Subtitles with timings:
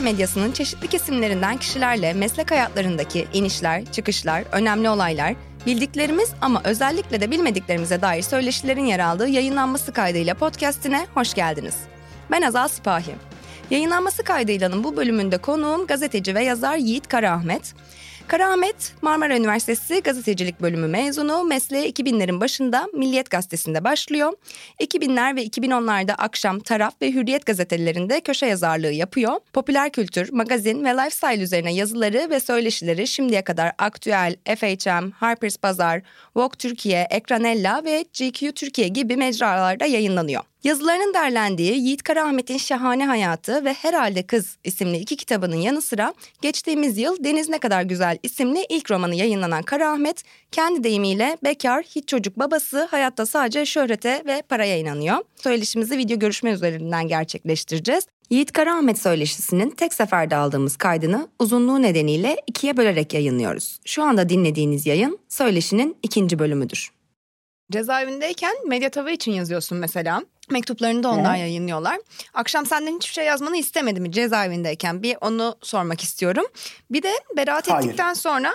[0.00, 5.34] Türkiye medyasının çeşitli kesimlerinden kişilerle meslek hayatlarındaki inişler, çıkışlar, önemli olaylar,
[5.66, 11.74] bildiklerimiz ama özellikle de bilmediklerimize dair söyleşilerin yer aldığı yayınlanması kaydıyla podcastine hoş geldiniz.
[12.30, 13.14] Ben Azal Sipahi.
[13.70, 17.74] Yayınlanması kaydıylanın bu bölümünde konuğum gazeteci ve yazar Yiğit Karaahmet.
[18.30, 21.44] Karaahmet Marmara Üniversitesi Gazetecilik Bölümü mezunu.
[21.44, 24.32] Mesleğe 2000'lerin başında Milliyet Gazetesi'nde başlıyor.
[24.80, 29.32] 2000'ler ve 2010'larda akşam Taraf ve Hürriyet gazetelerinde köşe yazarlığı yapıyor.
[29.52, 36.02] Popüler kültür, magazin ve lifestyle üzerine yazıları ve söyleşileri şimdiye kadar Aktüel, FHM, Harper's Bazaar,
[36.36, 40.49] Vogue Türkiye, Ekranella ve GQ Türkiye gibi mecralarda yayınlanıyor.
[40.64, 46.98] Yazılarının derlendiği Yiğit Karaahmet'in Şahane Hayatı ve Herhalde Kız isimli iki kitabının yanı sıra geçtiğimiz
[46.98, 50.22] yıl Deniz Ne Kadar Güzel isimli ilk romanı yayınlanan Karaahmet
[50.52, 55.16] kendi deyimiyle bekar, hiç çocuk babası, hayatta sadece şöhrete ve paraya inanıyor.
[55.36, 58.06] Söyleşimizi video görüşme üzerinden gerçekleştireceğiz.
[58.30, 63.78] Yiğit Karaahmet söyleşisinin tek seferde aldığımız kaydını uzunluğu nedeniyle ikiye bölerek yayınlıyoruz.
[63.84, 66.90] Şu anda dinlediğiniz yayın söyleşinin ikinci bölümüdür.
[67.70, 70.22] Cezaevindeyken Medyatava için yazıyorsun mesela.
[70.50, 71.40] Mektuplarını da onlar He.
[71.40, 71.98] yayınlıyorlar.
[72.34, 75.02] Akşam senden hiçbir şey yazmanı istemedi mi cezaevindeyken?
[75.02, 76.46] Bir onu sormak istiyorum.
[76.90, 77.84] Bir de beraat Hayır.
[77.84, 78.54] ettikten sonra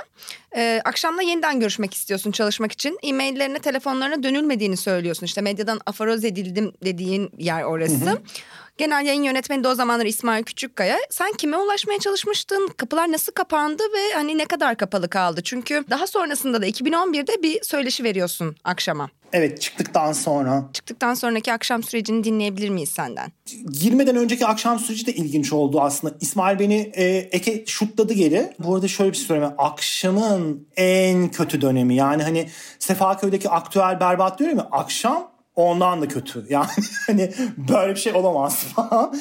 [0.56, 3.00] e, akşamda yeniden görüşmek istiyorsun çalışmak için.
[3.04, 5.26] E-maillerine, telefonlarına dönülmediğini söylüyorsun.
[5.26, 8.06] İşte medyadan afaroz edildim dediğin yer orası.
[8.06, 8.18] Hı hı.
[8.78, 10.98] Genel yayın yönetmeni de o zamanlar İsmail Küçükkaya.
[11.10, 12.68] Sen kime ulaşmaya çalışmıştın?
[12.78, 15.42] Kapılar nasıl kapandı ve hani ne kadar kapalı kaldı?
[15.44, 19.10] Çünkü daha sonrasında da 2011'de bir söyleşi veriyorsun akşama.
[19.36, 20.70] Evet çıktıktan sonra.
[20.74, 23.32] Çıktıktan sonraki akşam sürecini dinleyebilir miyiz senden?
[23.72, 26.16] Girmeden önceki akşam süreci de ilginç oldu aslında.
[26.22, 28.54] İsmail beni e, eke şutladı geri.
[28.60, 29.54] Bu arada şöyle bir şey söyleyeyim.
[29.58, 31.96] Akşamın en kötü dönemi.
[31.96, 32.50] Yani hani
[32.80, 34.68] Sefaköy'deki aktüel berbat diyorum ya.
[34.72, 36.46] Akşam ondan da kötü.
[36.50, 36.68] Yani
[37.08, 39.16] hani böyle bir şey olamaz falan.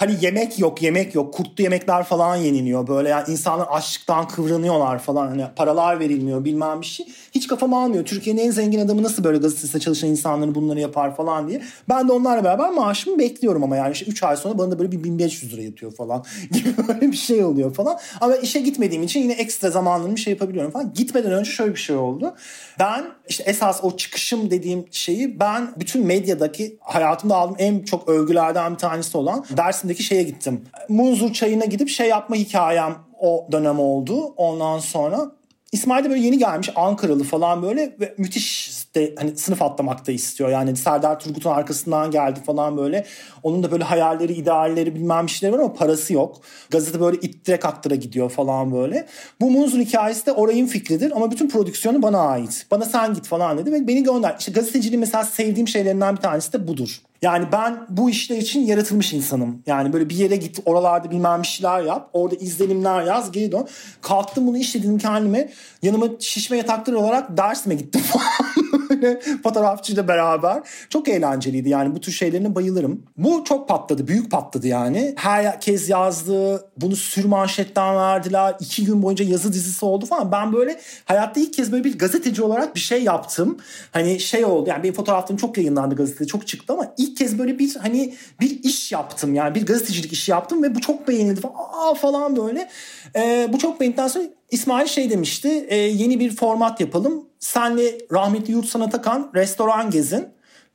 [0.00, 1.34] Hani yemek yok, yemek yok.
[1.34, 2.86] Kurtlu yemekler falan yeniliyor.
[2.86, 5.28] Böyle yani insanlar açlıktan kıvranıyorlar falan.
[5.28, 7.06] Hani paralar verilmiyor bilmem bir şey.
[7.32, 8.04] Hiç kafam almıyor.
[8.04, 11.62] Türkiye'nin en zengin adamı nasıl böyle gazetesinde çalışan insanları bunları yapar falan diye.
[11.88, 14.92] Ben de onlarla beraber maaşımı bekliyorum ama yani işte 3 ay sonra bana da böyle
[14.92, 17.98] bir 1500 lira yatıyor falan gibi böyle bir şey oluyor falan.
[18.20, 20.92] Ama işe gitmediğim için yine ekstra zamanlarımı şey yapabiliyorum falan.
[20.94, 22.34] Gitmeden önce şöyle bir şey oldu.
[22.78, 28.72] Ben işte esas o çıkışım dediğim şeyi ben bütün medyadaki hayatımda aldığım en çok övgülerden
[28.72, 29.44] bir tanesi olan
[29.90, 30.64] Dersim'deki şeye gittim.
[30.88, 34.34] Munzur çayına gidip şey yapma hikayem o dönem oldu.
[34.36, 35.32] Ondan sonra
[35.72, 40.12] İsmail de böyle yeni gelmiş Ankaralı falan böyle ve müthiş de hani sınıf atlamak da
[40.12, 40.50] istiyor.
[40.50, 43.06] Yani Serdar Turgut'un arkasından geldi falan böyle.
[43.42, 46.40] Onun da böyle hayalleri, idealleri bilmem bir şeyler var ama parası yok.
[46.70, 49.06] Gazete böyle ittire kaktıra gidiyor falan böyle.
[49.40, 52.66] Bu Munzur hikayesi de orayın fikridir ama bütün prodüksiyonu bana ait.
[52.70, 54.36] Bana sen git falan dedi ve beni gönder.
[54.38, 57.00] İşte gazeteciliğin mesela sevdiğim şeylerinden bir tanesi de budur.
[57.22, 59.62] Yani ben bu işler için yaratılmış insanım.
[59.66, 62.10] Yani böyle bir yere git oralarda bilmem bir şeyler yap.
[62.12, 63.66] Orada izlenimler yaz geri dön.
[64.00, 65.50] Kalktım bunu işledim kendime.
[65.82, 68.02] Yanıma şişme yatakları olarak dersime gittim
[69.42, 70.62] fotoğrafçıyla beraber.
[70.88, 73.02] Çok eğlenceliydi yani bu tür şeylerine bayılırım.
[73.16, 75.14] Bu çok patladı büyük patladı yani.
[75.16, 78.54] Herkes yazdı bunu sür manşetten verdiler.
[78.60, 80.32] iki gün boyunca yazı dizisi oldu falan.
[80.32, 83.58] Ben böyle hayatta ilk kez böyle bir gazeteci olarak bir şey yaptım.
[83.90, 87.58] Hani şey oldu yani benim fotoğraflarım çok yayınlandı gazetede çok çıktı ama ilk kez böyle
[87.58, 91.54] bir hani bir iş yaptım yani bir gazetecilik işi yaptım ve bu çok beğenildi falan,
[91.54, 92.68] Aa, falan böyle.
[93.16, 97.24] Ee, bu çok beğenildikten sonra İsmail şey demişti e, yeni bir format yapalım.
[97.38, 100.28] Senle rahmetli Yurt Atakan restoran gezin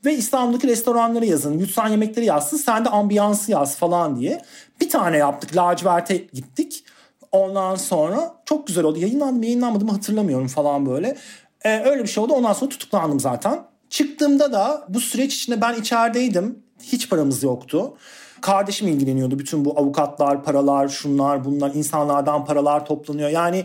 [0.05, 1.59] ve İstanbul'daki restoranları yazın.
[1.59, 4.41] Yutsan yemekleri yazsın sen de ambiyansı yaz falan diye.
[4.81, 6.83] Bir tane yaptık lacivert'e gittik.
[7.31, 8.99] Ondan sonra çok güzel oldu.
[8.99, 11.17] Yayınlandı mı yayınlanmadı mı hatırlamıyorum falan böyle.
[11.61, 12.33] Ee, öyle bir şey oldu.
[12.33, 13.59] Ondan sonra tutuklandım zaten.
[13.89, 16.63] Çıktığımda da bu süreç içinde ben içerideydim.
[16.83, 17.97] Hiç paramız yoktu.
[18.41, 19.39] Kardeşim ilgileniyordu.
[19.39, 23.29] Bütün bu avukatlar, paralar, şunlar, bunlar, insanlardan paralar toplanıyor.
[23.29, 23.63] Yani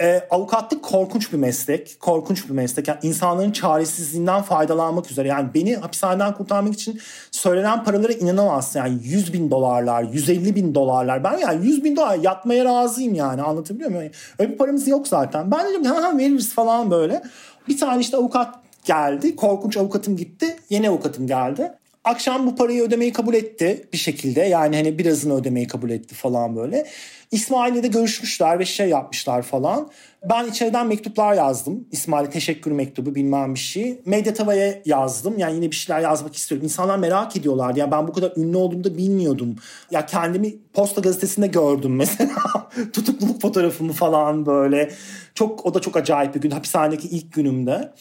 [0.00, 2.00] e, avukatlık korkunç bir meslek.
[2.00, 2.88] Korkunç bir meslek.
[2.88, 5.28] Yani insanların çaresizliğinden faydalanmak üzere.
[5.28, 7.00] Yani beni hapishaneden kurtarmak için
[7.30, 8.78] söylenen paralara inanamazsın.
[8.78, 11.24] Yani 100 bin dolarlar, 150 bin dolarlar.
[11.24, 14.12] Ben yani 100 bin dolar yatmaya razıyım yani anlatabiliyor muyum?
[14.38, 15.50] Öyle bir paramız yok zaten.
[15.50, 17.22] Ben dedim ha veririz falan böyle.
[17.68, 19.36] Bir tane işte avukat geldi.
[19.36, 20.56] Korkunç avukatım gitti.
[20.70, 21.72] Yeni avukatım geldi.
[22.10, 24.40] Akşam bu parayı ödemeyi kabul etti bir şekilde.
[24.40, 26.86] Yani hani birazını ödemeyi kabul etti falan böyle.
[27.30, 29.90] İsmail'le de görüşmüşler ve şey yapmışlar falan.
[30.30, 31.88] Ben içeriden mektuplar yazdım.
[31.92, 34.00] İsmail'e teşekkür mektubu bilmem bir şey.
[34.04, 35.38] Medyatava'ya yazdım.
[35.38, 36.64] Yani yine bir şeyler yazmak istiyorum.
[36.64, 37.76] İnsanlar merak ediyorlar.
[37.76, 39.56] Ya ben bu kadar ünlü olduğumu da bilmiyordum.
[39.90, 42.70] Ya kendimi Posta Gazetesi'nde gördüm mesela.
[42.92, 44.90] Tutukluluk fotoğrafımı falan böyle.
[45.34, 46.50] Çok o da çok acayip bir gün.
[46.50, 47.92] Hapishanedeki ilk günümde.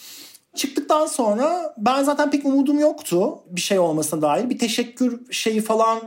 [0.60, 4.50] Çıktıktan sonra ben zaten pek umudum yoktu bir şey olmasına dair.
[4.50, 6.00] Bir teşekkür şeyi falan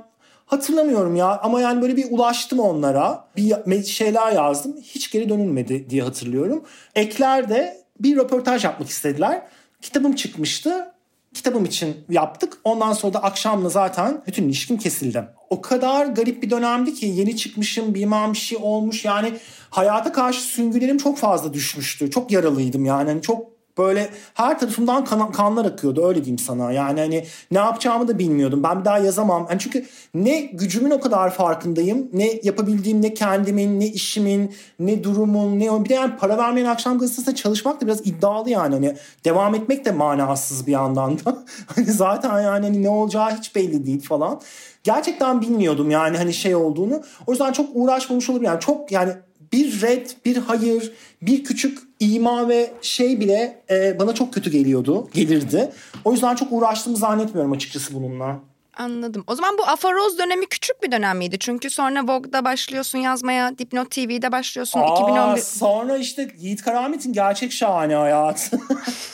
[0.47, 3.29] Hatırlamıyorum ya ama yani böyle bir ulaştım onlara.
[3.37, 4.77] Bir şeyler yazdım.
[4.83, 6.65] Hiç geri dönülmedi diye hatırlıyorum.
[6.95, 9.43] Ekler'de bir röportaj yapmak istediler.
[9.83, 10.93] Kitabım çıkmıştı.
[11.35, 12.59] Kitabım için yaptık.
[12.65, 15.25] Ondan sonra da akşamla zaten bütün ilişkim kesildi.
[15.51, 19.05] O kadar garip bir dönemdi ki yeni çıkmışım bilmem bir şey olmuş.
[19.05, 19.33] Yani
[19.71, 22.11] hayata karşı süngülerim çok fazla düşmüştü.
[22.11, 23.09] Çok yaralıydım yani.
[23.09, 26.73] yani çok böyle her tarafımdan kan, kanlar akıyordu öyle diyeyim sana.
[26.73, 28.63] Yani hani ne yapacağımı da bilmiyordum.
[28.63, 29.47] Ben bir daha yazamam.
[29.51, 32.09] Yani çünkü ne gücümün o kadar farkındayım.
[32.13, 36.99] Ne yapabildiğim ne kendimin ne işimin ne durumun ne bir de yani para vermeyen akşam
[36.99, 38.75] gazetesinde çalışmak da biraz iddialı yani.
[38.75, 41.45] Hani devam etmek de manasız bir yandan da.
[41.67, 44.41] hani zaten yani hani ne olacağı hiç belli değil falan.
[44.85, 47.03] Gerçekten bilmiyordum yani hani şey olduğunu.
[47.27, 48.47] O yüzden çok uğraşmamış olabilir.
[48.47, 49.13] Yani çok yani
[49.53, 55.09] bir red, bir hayır, bir küçük ima ve şey bile e, bana çok kötü geliyordu,
[55.15, 55.73] gelirdi.
[56.05, 58.41] O yüzden çok uğraştığımı zannetmiyorum açıkçası bununla.
[58.77, 59.25] Anladım.
[59.27, 61.37] O zaman bu Afaroz dönemi küçük bir dönem miydi?
[61.41, 64.81] Çünkü sonra Vogue'da başlıyorsun yazmaya, Dipnot TV'de başlıyorsun.
[64.81, 65.41] Aa, 2011...
[65.41, 68.61] Sonra işte Yiğit Karamit'in gerçek şahane hayatı.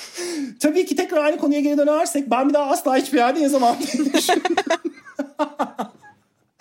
[0.60, 3.76] Tabii ki tekrar aynı konuya geri dönersek ben bir daha asla hiçbir yerde yazamam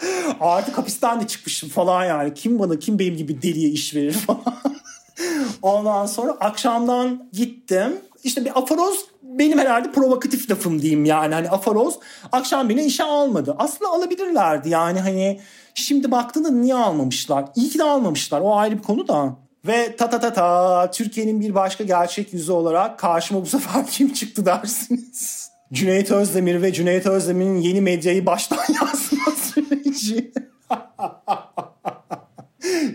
[0.40, 2.34] Artık hapisten de çıkmışım falan yani.
[2.34, 4.42] Kim bana kim benim gibi deliye iş verir falan.
[5.62, 8.02] Ondan sonra akşamdan gittim.
[8.24, 11.34] İşte bir afaroz benim herhalde provokatif lafım diyeyim yani.
[11.34, 12.00] Hani afaroz
[12.32, 13.56] akşam beni işe almadı.
[13.60, 15.42] Aslında alabilirlerdi yani hani
[15.74, 17.46] şimdi baktığında niye almamışlar?
[17.56, 19.36] İyi ki de almamışlar o ayrı bir konu da.
[19.68, 24.14] Ve ta ta ta ta Türkiye'nin bir başka gerçek yüzü olarak karşıma bu sefer kim
[24.14, 25.47] çıktı dersiniz?
[25.74, 30.32] Cüneyt Özdemir ve Cüneyt Özdemir'in yeni medyayı baştan yazma süreci.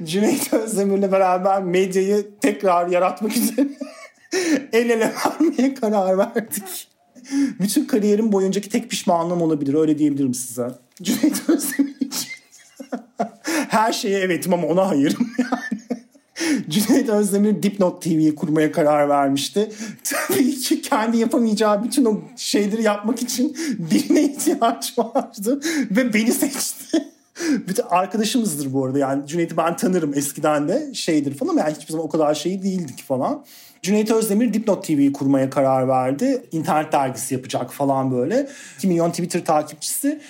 [0.04, 3.68] Cüneyt Özdemir'le beraber medyayı tekrar yaratmak üzere
[4.72, 6.88] el ele vermeye karar verdik.
[7.60, 10.68] Bütün kariyerim boyuncaki tek pişmanlığım olabilir öyle diyebilirim size.
[11.02, 12.28] Cüneyt Özdemir için.
[13.68, 15.82] Her şeye evetim ama ona hayırım yani.
[16.68, 19.72] Cüneyt Özdemir Dipnot TV'yi kurmaya karar vermişti.
[20.04, 25.60] Tabii ki kendi yapamayacağı bütün o şeyleri yapmak için birine ihtiyaç vardı
[25.90, 27.12] ve beni seçti.
[27.68, 32.06] Bütün arkadaşımızdır bu arada yani Cüneyt'i ben tanırım eskiden de şeydir falan yani hiçbir zaman
[32.06, 33.44] o kadar şey değildik falan.
[33.82, 36.46] Cüneyt Özdemir Dipnot TV'yi kurmaya karar verdi.
[36.52, 38.48] İnternet dergisi yapacak falan böyle.
[38.78, 40.20] 2 milyon Twitter takipçisi.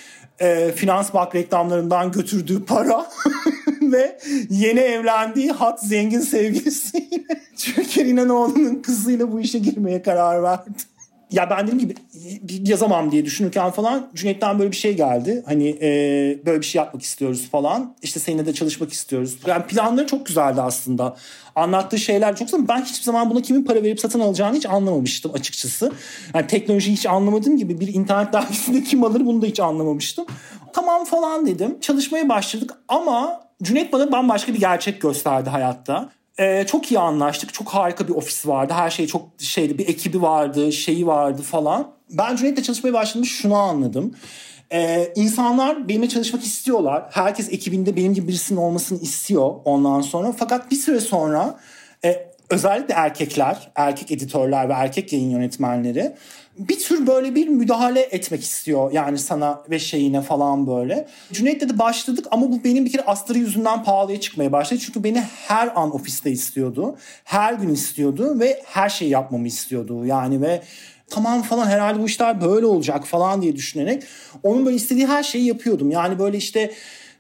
[0.42, 3.06] E, Finans Bank reklamlarından götürdüğü para
[3.82, 4.18] ve
[4.50, 7.24] yeni evlendiği hat zengin sevgilisiyle
[7.56, 10.91] Türker İnanoğlu'nun kızıyla bu işe girmeye karar verdi
[11.32, 11.94] ya ben dediğim gibi
[12.68, 15.42] yazamam diye düşünürken falan Cüneyt'ten böyle bir şey geldi.
[15.46, 15.88] Hani e,
[16.46, 17.94] böyle bir şey yapmak istiyoruz falan.
[18.02, 19.36] İşte seninle de çalışmak istiyoruz.
[19.46, 21.16] Yani planları çok güzeldi aslında.
[21.56, 22.68] Anlattığı şeyler çok güzel.
[22.68, 25.92] Ben hiçbir zaman buna kimin para verip satın alacağını hiç anlamamıştım açıkçası.
[26.34, 30.26] Yani teknolojiyi hiç anlamadığım gibi bir internet dergisinde kim alır bunu da hiç anlamamıştım.
[30.72, 31.80] Tamam falan dedim.
[31.80, 36.10] Çalışmaya başladık ama Cüneyt bana bambaşka bir gerçek gösterdi hayatta.
[36.38, 37.54] Ee, çok iyi anlaştık.
[37.54, 38.72] Çok harika bir ofis vardı.
[38.76, 39.78] Her şey çok şeydi.
[39.78, 41.92] Bir ekibi vardı, şeyi vardı falan.
[42.10, 44.14] Ben Cüneyt'le çalışmaya başladığımda şunu anladım.
[44.72, 47.04] Ee, insanlar benimle çalışmak istiyorlar.
[47.10, 50.32] Herkes ekibinde benim gibi birisinin olmasını istiyor ondan sonra.
[50.32, 51.58] Fakat bir süre sonra
[52.04, 56.16] e, özellikle erkekler, erkek editörler ve erkek yayın yönetmenleri
[56.68, 61.08] bir tür böyle bir müdahale etmek istiyor yani sana ve şeyine falan böyle.
[61.32, 64.80] Cüneyt'le de başladık ama bu benim bir kere astarı yüzünden pahalıya çıkmaya başladı.
[64.86, 66.96] Çünkü beni her an ofiste istiyordu.
[67.24, 70.06] Her gün istiyordu ve her şeyi yapmamı istiyordu.
[70.06, 70.62] Yani ve
[71.10, 74.02] tamam falan herhalde bu işler böyle olacak falan diye düşünerek
[74.42, 75.90] onun böyle istediği her şeyi yapıyordum.
[75.90, 76.72] Yani böyle işte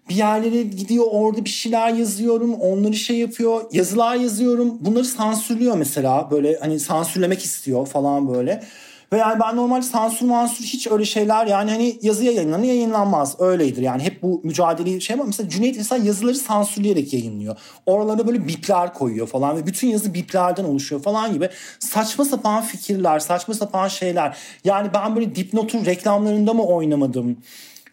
[0.08, 6.30] bir yerlere gidiyor orada bir şeyler yazıyorum onları şey yapıyor yazılar yazıyorum bunları sansürlüyor mesela
[6.30, 8.62] böyle hani sansürlemek istiyor falan böyle
[9.12, 13.36] ve yani ben normal sansür mansür hiç öyle şeyler yani hani yazıya yayınlanır yayınlanmaz.
[13.40, 17.56] Öyledir yani hep bu mücadeleyi şey ama mesela Cüneyt mesela yazıları sansürleyerek yayınlıyor.
[17.86, 23.18] Oralara böyle bipler koyuyor falan ve bütün yazı biplerden oluşuyor falan gibi saçma sapan fikirler,
[23.18, 24.36] saçma sapan şeyler.
[24.64, 27.36] Yani ben böyle dipnotun reklamlarında mı oynamadım?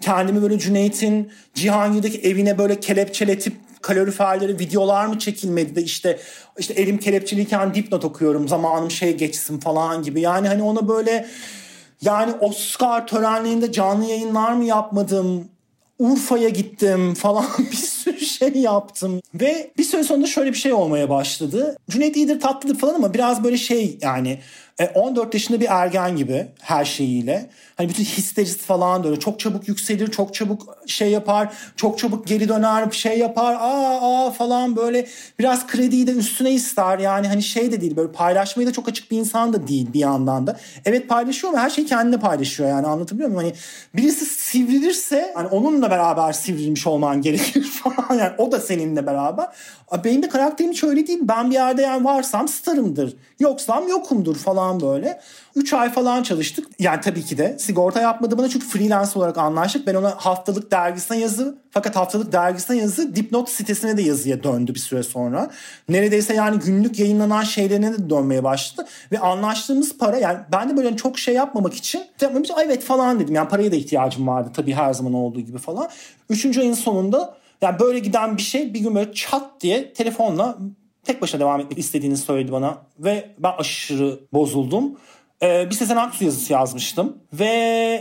[0.01, 6.19] Kendimi böyle Cüneyt'in Cihangir'deki evine böyle kelepçeletip kaloriferleri videolar mı çekilmedi de işte
[6.57, 10.21] işte elim kelepçeliyken dipnot okuyorum zamanım şey geçsin falan gibi.
[10.21, 11.27] Yani hani ona böyle
[12.01, 15.49] yani Oscar törenlerinde canlı yayınlar mı yapmadım?
[15.99, 19.21] Urfa'ya gittim falan bir sürü şey yaptım.
[19.33, 21.77] Ve bir süre sonunda şöyle bir şey olmaya başladı.
[21.89, 24.39] Cüneyt iyidir tatlıdır falan ama biraz böyle şey yani
[24.79, 27.49] E, 14 yaşında bir ergen gibi her şeyiyle.
[27.75, 29.19] Hani bütün histerisi falan da öyle.
[29.19, 33.53] Çok çabuk yükselir, çok çabuk şey yapar, çok çabuk geri döner, şey yapar.
[33.59, 35.07] Aa aa falan böyle
[35.39, 36.99] biraz krediyi de üstüne ister.
[36.99, 39.99] Yani hani şey de değil böyle paylaşmayı da çok açık bir insan da değil bir
[39.99, 40.59] yandan da.
[40.85, 43.41] Evet paylaşıyor ama her şeyi kendine paylaşıyor yani anlatabiliyor muyum?
[43.43, 43.53] Hani
[43.95, 48.19] birisi sivrilirse hani onunla beraber sivrilmiş olman gerekir falan.
[48.19, 49.47] Yani o da seninle beraber.
[50.03, 51.19] Benim de karakterim hiç öyle değil.
[51.21, 53.15] Ben bir yerde yani varsam starımdır.
[53.39, 55.19] Yoksam yokumdur falan böyle.
[55.55, 56.67] 3 ay falan çalıştık.
[56.79, 59.87] Yani tabii ki de sigorta yapmadı bana çünkü freelance olarak anlaştık.
[59.87, 64.79] Ben ona haftalık dergisine yazı fakat haftalık dergisine yazı dipnot sitesine de yazıya döndü bir
[64.79, 65.49] süre sonra.
[65.89, 68.87] Neredeyse yani günlük yayınlanan şeylerine de dönmeye başladı.
[69.11, 72.01] Ve anlaştığımız para yani ben de böyle çok şey yapmamak için
[72.63, 73.35] evet falan dedim.
[73.35, 75.89] Yani paraya da ihtiyacım vardı tabii her zaman olduğu gibi falan.
[76.29, 80.57] Üçüncü ayın sonunda yani böyle giden bir şey bir gün böyle çat diye telefonla
[81.09, 82.77] tek başına devam etmek istediğini söyledi bana.
[82.99, 84.97] Ve ben aşırı bozuldum.
[85.43, 87.17] Ee, bir Sezen Aksu yazısı yazmıştım.
[87.33, 87.45] Ve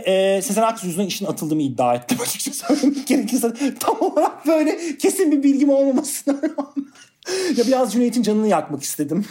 [0.05, 3.53] e, Sezen Aksu yüzünden işin atıldığımı iddia ettim açıkça söylemek gerekirse.
[3.79, 6.87] Tam olarak böyle kesin bir bilgim olmamasına rağmen.
[7.57, 9.25] ya biraz Cüneyt'in canını yakmak istedim.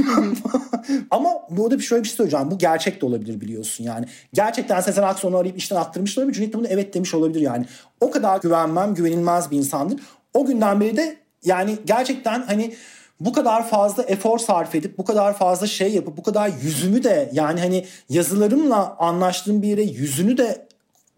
[1.11, 2.51] Ama burada bir şöyle bir şey söyleyeceğim.
[2.51, 4.07] Bu gerçek de olabilir biliyorsun yani.
[4.35, 6.35] Gerçekten Sezen Aksu onu arayıp işten attırmış olabilir.
[6.35, 7.67] Cüneyt de bunu evet demiş olabilir yani.
[8.01, 10.01] O kadar güvenmem, güvenilmez bir insandır.
[10.35, 12.75] O günden beri de yani gerçekten hani
[13.21, 17.31] bu kadar fazla efor sarf edip bu kadar fazla şey yapıp bu kadar yüzümü de
[17.33, 20.69] yani hani yazılarımla anlaştığım bir yere yüzünü de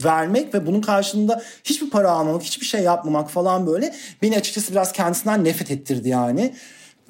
[0.04, 4.92] vermek ve bunun karşılığında hiçbir para almamak, hiçbir şey yapmamak falan böyle beni açıkçası biraz
[4.92, 6.54] kendisinden nefret ettirdi yani.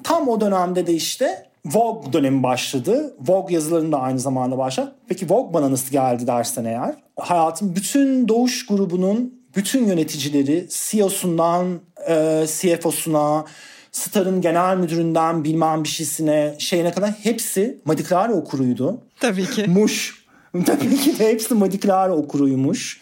[0.03, 3.15] Tam o dönemde de işte Vogue dönemi başladı.
[3.27, 4.95] Vogue yazılarını da aynı zamanda başladı.
[5.07, 6.95] Peki Vogue bana nasıl geldi dersen eğer?
[7.19, 13.45] Hayatım bütün Doğuş grubunun bütün yöneticileri CEO'sundan e, CFO'suna,
[13.91, 19.01] Star'ın genel müdüründen bilmem bir şeysine şeyine kadar hepsi Madikrari okuruydu.
[19.19, 19.67] Tabii ki.
[19.67, 20.25] Muş.
[20.65, 23.01] Tabii ki de hepsi Madikrari okuruymuş.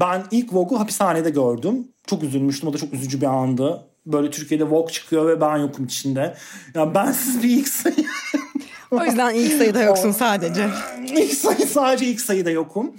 [0.00, 1.88] Ben ilk Vogue'u hapishanede gördüm.
[2.06, 2.68] Çok üzülmüştüm.
[2.68, 3.84] O da çok üzücü bir andı.
[4.06, 6.34] Böyle Türkiye'de Vogue çıkıyor ve ben yokum içinde.
[6.74, 8.06] Ya bensiz bir ilk sayı.
[8.90, 10.68] o yüzden ilk sayıda yoksun sadece.
[11.16, 12.92] İlk sayı sadece ilk sayıda yokum.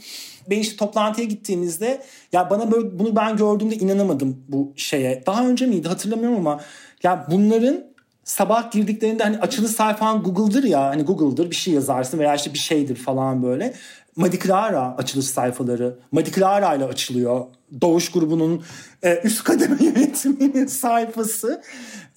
[0.49, 2.03] Ben işte toplantıya gittiğimizde
[2.33, 5.23] ya bana böyle bunu ben gördüğümde inanamadım bu şeye.
[5.25, 6.61] Daha önce miydi hatırlamıyorum ama
[7.03, 7.83] ya bunların
[8.23, 12.59] sabah girdiklerinde hani açılı sayfan Google'dır ya hani Google'dır bir şey yazarsın veya işte bir
[12.59, 13.73] şeydir falan böyle.
[14.15, 15.99] Madiklara açılış sayfaları.
[16.11, 17.45] Madiklara ile açılıyor.
[17.81, 18.63] Doğuş grubunun
[19.03, 21.61] e, üst kademe yönetiminin sayfası.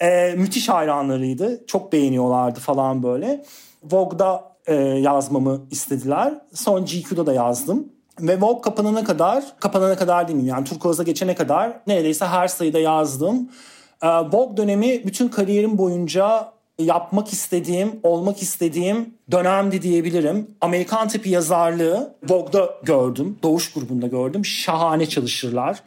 [0.01, 1.67] E, müthiş hayranlarıydı.
[1.67, 3.45] Çok beğeniyorlardı falan böyle.
[3.83, 6.35] Vogue'da e, yazmamı istediler.
[6.55, 7.89] Son GQ'da da yazdım.
[8.21, 10.47] Ve Vogue kapanana kadar, kapanana kadar mi?
[10.47, 13.51] Yani Turkuaz'a geçene kadar neredeyse her sayıda yazdım.
[14.03, 20.51] Ee, Vogue dönemi bütün kariyerim boyunca yapmak istediğim, olmak istediğim dönemdi diyebilirim.
[20.61, 23.39] Amerikan tipi yazarlığı Vogue'da gördüm.
[23.43, 24.45] Doğuş grubunda gördüm.
[24.45, 25.83] Şahane çalışırlar.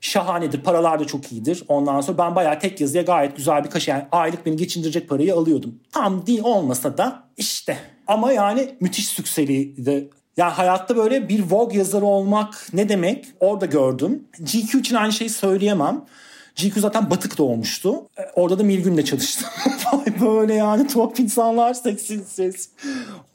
[0.00, 0.60] Şahanedir.
[0.60, 1.64] Paralar da çok iyidir.
[1.68, 5.34] Ondan sonra ben bayağı tek yazıya gayet güzel bir kaş yani aylık beni geçindirecek parayı
[5.34, 5.74] alıyordum.
[5.92, 7.78] Tam değil olmasa da işte.
[8.06, 10.10] Ama yani müthiş sükseliydi.
[10.36, 14.24] Yani hayatta böyle bir Vogue yazarı olmak ne demek orada gördüm.
[14.38, 16.04] GQ için aynı şeyi söyleyemem.
[16.62, 17.94] GQ zaten batık doğmuştu.
[18.18, 19.48] E, orada da Milgün'le çalıştım.
[20.20, 22.68] böyle yani tuhaf insanlar seksi ses.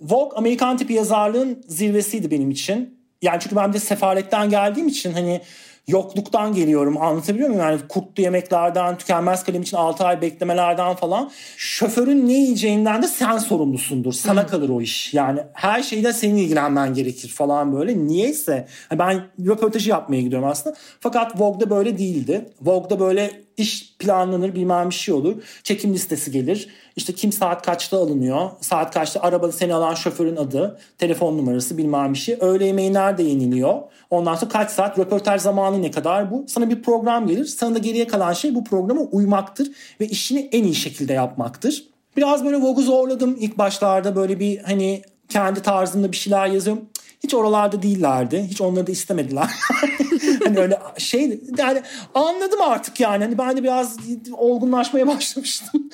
[0.01, 3.00] Vogue Amerikan tipi yazarlığın zirvesiydi benim için.
[3.22, 5.41] Yani çünkü ben de sefaletten geldiğim için hani
[5.88, 7.63] yokluktan geliyorum anlatabiliyor muyum?
[7.63, 11.32] Yani kurtlu yemeklerden, tükenmez kalem için 6 ay beklemelerden falan.
[11.58, 14.13] Şoförün ne yiyeceğinden de sen sorumlusundur.
[14.13, 14.50] Sana hmm.
[14.50, 15.13] kalır o iş.
[15.13, 17.98] Yani her şeyde senin ilgilenmen gerekir falan böyle.
[17.98, 20.75] Niyeyse ben röportajı yapmaya gidiyorum aslında.
[21.00, 22.50] Fakat Vogue'da böyle değildi.
[22.62, 25.35] Vogue'da böyle iş planlanır bilmem bir şey olur.
[25.63, 26.67] Çekim listesi gelir.
[26.95, 28.50] İşte kim saat kaçta alınıyor.
[28.62, 32.38] Saat kaçta arabada seni alan şoförün adı, telefon numarası bilmem bir şey.
[32.39, 33.81] Öğle yemeği nerede yeniliyor.
[34.09, 36.45] Ondan sonra kaç saat röportaj zamanı ne kadar bu.
[36.47, 37.45] Sana bir program gelir.
[37.45, 39.71] Sana da geriye kalan şey bu programa uymaktır.
[40.01, 41.85] Ve işini en iyi şekilde yapmaktır.
[42.17, 46.85] Biraz böyle Vogue'u zorladım ilk başlarda böyle bir hani kendi tarzımda bir şeyler yazıyorum.
[47.24, 48.47] Hiç oralarda değillerdi.
[48.50, 49.50] Hiç onları da istemediler.
[50.45, 51.81] hani öyle şey yani
[52.13, 53.23] anladım artık yani.
[53.23, 53.97] Hani ben de biraz
[54.37, 55.89] olgunlaşmaya başlamıştım.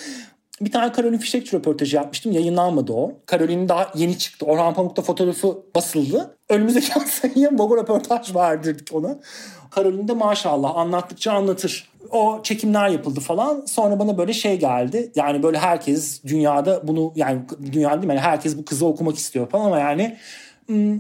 [0.62, 2.32] Bir tane Karolin Fişekçi röportajı yapmıştım.
[2.32, 3.14] Yayınlanmadı o.
[3.26, 4.46] Karolin'in daha yeni çıktı.
[4.46, 6.36] Orhan Pamuk'ta fotoğrafı basıldı.
[6.50, 9.20] Önümüzdeki sayıya Bogo röportaj verdirdik ona.
[9.72, 11.92] Karolin de maşallah anlattıkça anlatır.
[12.12, 13.66] O çekimler yapıldı falan.
[13.66, 15.12] Sonra bana böyle şey geldi.
[15.16, 17.42] Yani böyle herkes dünyada bunu yani
[17.72, 18.16] dünyada değil mi?
[18.16, 20.18] Yani herkes bu kızı okumak istiyor falan ama yani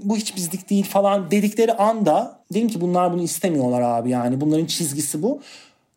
[0.04, 4.66] bu hiç bizlik değil falan dedikleri anda dedim ki bunlar bunu istemiyorlar abi yani bunların
[4.66, 5.42] çizgisi bu.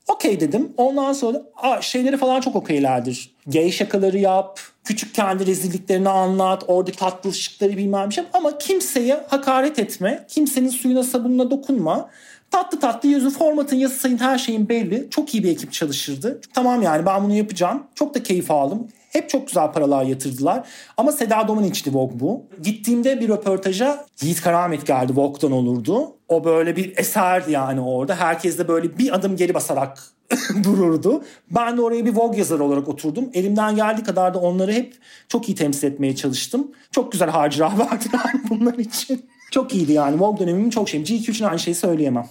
[0.09, 0.73] Okey dedim.
[0.77, 3.35] Ondan sonra aa, şeyleri falan çok okeylerdir.
[3.47, 8.25] Gay şakaları yap, küçük kendi rezilliklerini anlat, oradaki tatlışlıkları bilmem bir şey.
[8.33, 12.11] Ama kimseye hakaret etme, kimsenin suyuna sabununa dokunma.
[12.51, 15.07] Tatlı tatlı yüzü, formatın, yazı sayın her şeyin belli.
[15.11, 16.41] Çok iyi bir ekip çalışırdı.
[16.55, 17.83] Tamam yani ben bunu yapacağım.
[17.95, 18.89] Çok da keyif aldım.
[19.15, 20.69] Hep çok güzel paralar yatırdılar.
[20.97, 22.43] Ama Seda Doman içti Vogue bu.
[22.63, 26.17] Gittiğimde bir röportaja Yiğit Karamet geldi Vogue'dan olurdu.
[26.29, 28.17] O böyle bir eserdi yani orada.
[28.17, 30.03] Herkes de böyle bir adım geri basarak
[30.63, 31.25] dururdu.
[31.51, 33.31] Ben de oraya bir Vogue yazarı olarak oturdum.
[33.35, 34.95] Elimden geldiği kadar da onları hep
[35.29, 36.73] çok iyi temsil etmeye çalıştım.
[36.91, 39.27] Çok güzel harcırah verdiler bunlar için.
[39.51, 40.21] Çok iyiydi yani.
[40.21, 41.05] Vogue dönemimin çok şeyim.
[41.05, 42.27] GQ için aynı şeyi söyleyemem.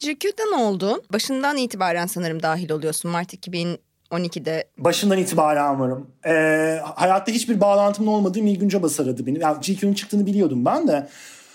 [0.00, 1.02] GQ'da ne oldu?
[1.12, 3.34] Başından itibaren sanırım dahil oluyorsun Mart
[4.14, 4.64] 2012'de.
[4.78, 6.06] Başından itibaren varım.
[6.26, 9.38] Ee, hayatta hiçbir bağlantımın olmadığı Milgün Cabas aradı beni.
[9.38, 11.08] Yani GQ'nun çıktığını biliyordum ben de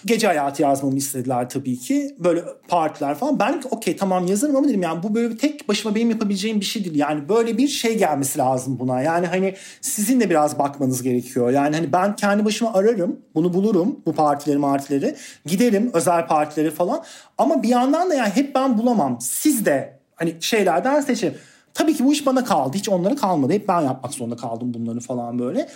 [0.06, 2.16] gece hayatı yazmamı istediler tabii ki.
[2.20, 3.40] Böyle partiler falan.
[3.40, 6.86] Ben okey tamam yazarım ama dedim yani bu böyle tek başıma benim yapabileceğim bir şey
[6.86, 6.96] değil.
[6.96, 9.02] Yani böyle bir şey gelmesi lazım buna.
[9.02, 11.50] Yani hani sizin de biraz bakmanız gerekiyor.
[11.50, 13.20] Yani hani ben kendi başıma ararım.
[13.36, 14.00] Bunu bulurum.
[14.06, 15.16] Bu partileri partileri.
[15.46, 17.04] Giderim özel partileri falan.
[17.38, 19.18] Ama bir yandan da yani hep ben bulamam.
[19.22, 21.34] Siz de hani şeylerden seçin.
[21.80, 22.78] Tabii ki bu iş bana kaldı.
[22.78, 23.54] Hiç onlara kalmadı.
[23.54, 25.70] Hep ben yapmak zorunda kaldım bunları falan böyle.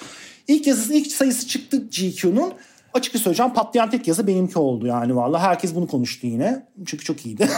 [0.48, 2.54] İlk yazısı, ilk sayısı çıktı GQ'nun
[2.94, 5.40] açıkça söyleyeceğim patlayan tek yazı benimki oldu yani valla.
[5.40, 6.66] Herkes bunu konuştu yine.
[6.86, 7.50] Çünkü çok iyiydi.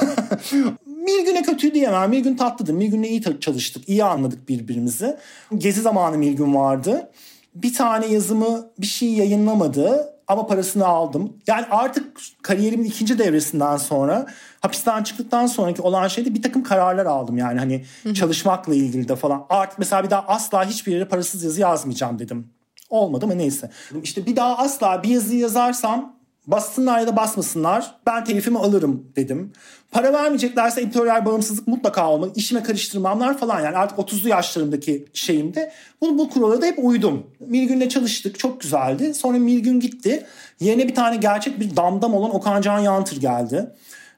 [0.85, 2.09] Milgün'e kötü diyemem.
[2.09, 2.73] Milgün tatlıdır.
[2.73, 3.89] Milgün'le iyi çalıştık.
[3.89, 5.17] iyi anladık birbirimizi.
[5.57, 7.11] Gezi zamanı Milgün vardı.
[7.55, 11.33] Bir tane yazımı bir şey yayınlamadı ama parasını aldım.
[11.47, 14.27] Yani artık kariyerimin ikinci devresinden sonra
[14.59, 19.45] hapisten çıktıktan sonraki olan şeyde bir takım kararlar aldım yani hani çalışmakla ilgili de falan.
[19.49, 22.47] Artık mesela bir daha asla hiçbir yere parasız yazı yazmayacağım dedim.
[22.89, 23.71] Olmadı mı neyse.
[24.03, 26.14] İşte bir daha asla bir yazı yazarsam
[26.47, 29.53] bassınlar ya da basmasınlar ben telifimi alırım dedim.
[29.91, 35.71] Para vermeyeceklerse editoryal bağımsızlık mutlaka olmak, işime karıştırmamlar falan yani artık 30'lu yaşlarımdaki şeyimde.
[36.01, 37.27] Bunu bu kurala da hep uydum.
[37.39, 39.13] Milgün'le çalıştık çok güzeldi.
[39.13, 40.25] Sonra Milgün gitti.
[40.59, 43.71] Yerine bir tane gerçek bir damdam olan Okan Can Yantır geldi.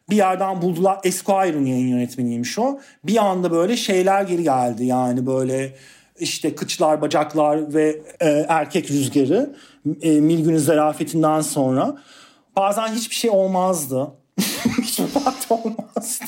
[0.10, 2.80] Bir yerden buldular Esquire'ın yayın yönetmeniymiş o.
[3.04, 5.74] Bir anda böyle şeyler geri geldi yani böyle
[6.20, 9.56] işte kıçlar, bacaklar ve e, erkek rüzgarı
[10.02, 11.98] e, Milgün'ün zarafetinden sonra
[12.58, 14.12] bazen hiçbir şey olmazdı.
[14.82, 16.26] hiçbir parti olmazdı.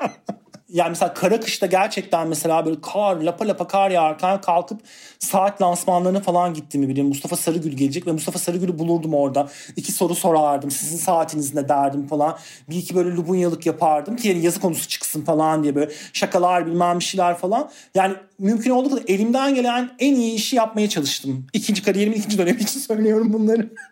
[0.72, 4.80] yani mesela kara kışta gerçekten mesela böyle kar lapa lapa kar yağarken kalkıp
[5.18, 7.08] saat lansmanlarına falan gittiğimi biliyorum.
[7.08, 9.48] Mustafa Sarıgül gelecek ve Mustafa Sarıgül'ü bulurdum orada.
[9.76, 10.70] İki soru sorardım.
[10.70, 12.38] Sizin saatiniz ne derdim falan.
[12.70, 16.98] Bir iki böyle lubunyalık yapardım ki yani yazı konusu çıksın falan diye böyle şakalar bilmem
[16.98, 17.70] bir şeyler falan.
[17.94, 21.46] Yani mümkün olduğu kadar elimden gelen en iyi işi yapmaya çalıştım.
[21.52, 23.70] İkinci kariyerimin ikinci dönemi için söylüyorum bunları.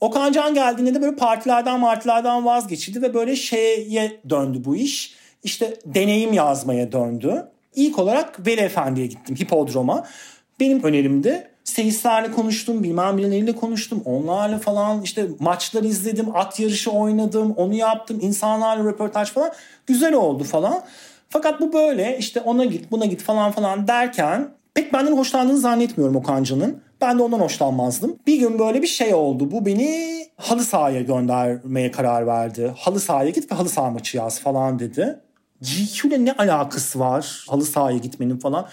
[0.00, 5.76] Okan Can geldiğinde de böyle partilerden martilerden vazgeçildi ve böyle şeye döndü bu iş işte
[5.84, 7.46] deneyim yazmaya döndü.
[7.74, 10.06] İlk olarak Veli Efendi'ye gittim hipodroma.
[10.60, 11.50] Benim önerimdi.
[11.64, 14.02] Seyislerle konuştum, bilmem birileriyle konuştum.
[14.04, 18.18] Onlarla falan işte maçları izledim, at yarışı oynadım, onu yaptım.
[18.22, 19.50] insanlarla röportaj falan.
[19.86, 20.82] Güzel oldu falan.
[21.28, 26.16] Fakat bu böyle işte ona git buna git falan falan derken pek benden hoşlandığını zannetmiyorum
[26.16, 26.82] Okancan'ın.
[27.00, 28.16] Ben de ondan hoşlanmazdım.
[28.26, 29.50] Bir gün böyle bir şey oldu.
[29.50, 32.74] Bu beni halı sahaya göndermeye karar verdi.
[32.78, 35.20] Halı sahaya git ve halı saha maçı yaz falan dedi.
[35.60, 38.66] GQ ile ne alakası var halı sahaya gitmenin falan.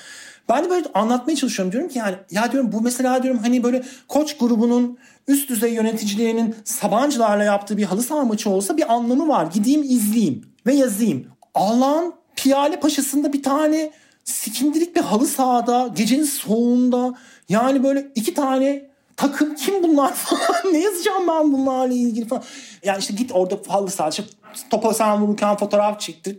[0.50, 3.84] Ben de böyle anlatmaya çalışıyorum diyorum ki yani ya diyorum bu mesela diyorum hani böyle
[4.08, 9.48] koç grubunun üst düzey yöneticilerinin Sabancılarla yaptığı bir halı saha maçı olsa bir anlamı var.
[9.54, 11.28] Gideyim izleyeyim ve yazayım.
[11.54, 13.92] Allah'ın Piyale Paşası'nda bir tane
[14.24, 17.14] sikindirik bir halı sahada gecenin soğuğunda
[17.50, 22.44] yani böyle iki tane takım kim bunlar falan ne yazacağım ben bunlarla ilgili falan.
[22.84, 24.24] Yani işte git orada halı saha işte
[24.70, 26.38] topa sen vururken fotoğraf çektir.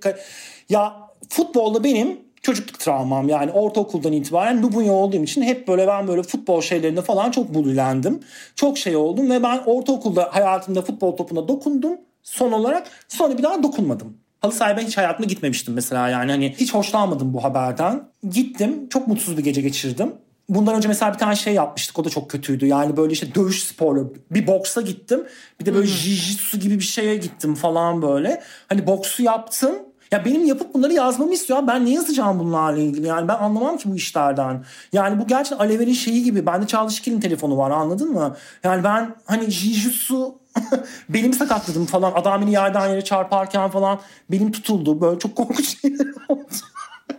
[0.69, 0.97] Ya
[1.29, 6.61] futbolda benim çocukluk travmam yani ortaokuldan itibaren Lubunya olduğum için hep böyle ben böyle futbol
[6.61, 8.21] şeylerinde falan çok bulülendim.
[8.55, 11.93] Çok şey oldum ve ben ortaokulda hayatımda futbol topuna dokundum
[12.23, 14.17] son olarak sonra bir daha dokunmadım.
[14.41, 18.03] Halı sahaya hiç hayatımda gitmemiştim mesela yani hani hiç hoşlanmadım bu haberden.
[18.31, 20.13] Gittim çok mutsuz bir gece geçirdim.
[20.49, 22.67] Bundan önce mesela bir tane şey yapmıştık o da çok kötüydü.
[22.67, 25.25] Yani böyle işte dövüş sporlu bir boksa gittim.
[25.61, 28.43] Bir de böyle jiu gibi bir şeye gittim falan böyle.
[28.69, 29.73] Hani boksu yaptım.
[30.13, 31.67] Ya benim yapıp bunları yazmamı istiyor.
[31.67, 33.07] Ben ne yazacağım bunlarla ilgili?
[33.07, 34.65] Yani ben anlamam ki bu işlerden.
[34.93, 36.47] Yani bu gerçekten Alev'in şeyi gibi.
[36.47, 38.37] Bende Çağla Şikil'in telefonu var anladın mı?
[38.65, 40.35] Yani ben hani jiu
[41.09, 42.13] benim sakatladım falan.
[42.15, 45.01] Adam beni yerden yere çarparken falan benim tutuldu.
[45.01, 46.45] Böyle çok korkunç şeyler oldu.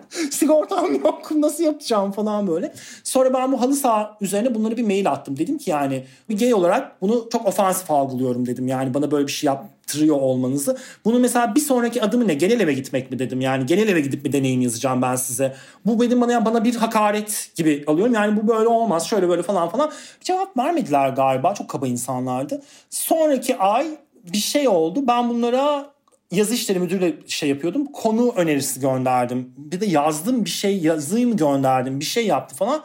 [0.32, 2.74] sigortam yok nasıl yapacağım falan böyle.
[3.04, 5.38] Sonra ben bu halı saha üzerine bunları bir mail attım.
[5.38, 8.68] Dedim ki yani bir gay olarak bunu çok ofansif algılıyorum dedim.
[8.68, 10.78] Yani bana böyle bir şey yap yaptırıyor olmanızı.
[11.06, 12.34] Bunu mesela bir sonraki adımı ne?
[12.34, 13.42] Genel eve gitmek mi dedim.
[13.42, 15.56] Yani genel eve gidip bir deneyim yazacağım ben size.
[15.86, 18.14] Bu benim bana, bana bir hakaret gibi alıyorum.
[18.14, 19.92] Yani bu böyle olmaz şöyle böyle falan falan.
[20.22, 21.54] Cevap vermediler galiba.
[21.54, 22.62] Çok kaba insanlardı.
[22.90, 23.88] Sonraki ay
[24.34, 25.04] bir şey oldu.
[25.08, 25.92] Ben bunlara
[26.32, 27.86] yazı işleri müdürüyle şey yapıyordum.
[27.86, 29.54] Konu önerisi gönderdim.
[29.58, 32.84] Bir de yazdım bir şey yazıyı mı gönderdim bir şey yaptı falan.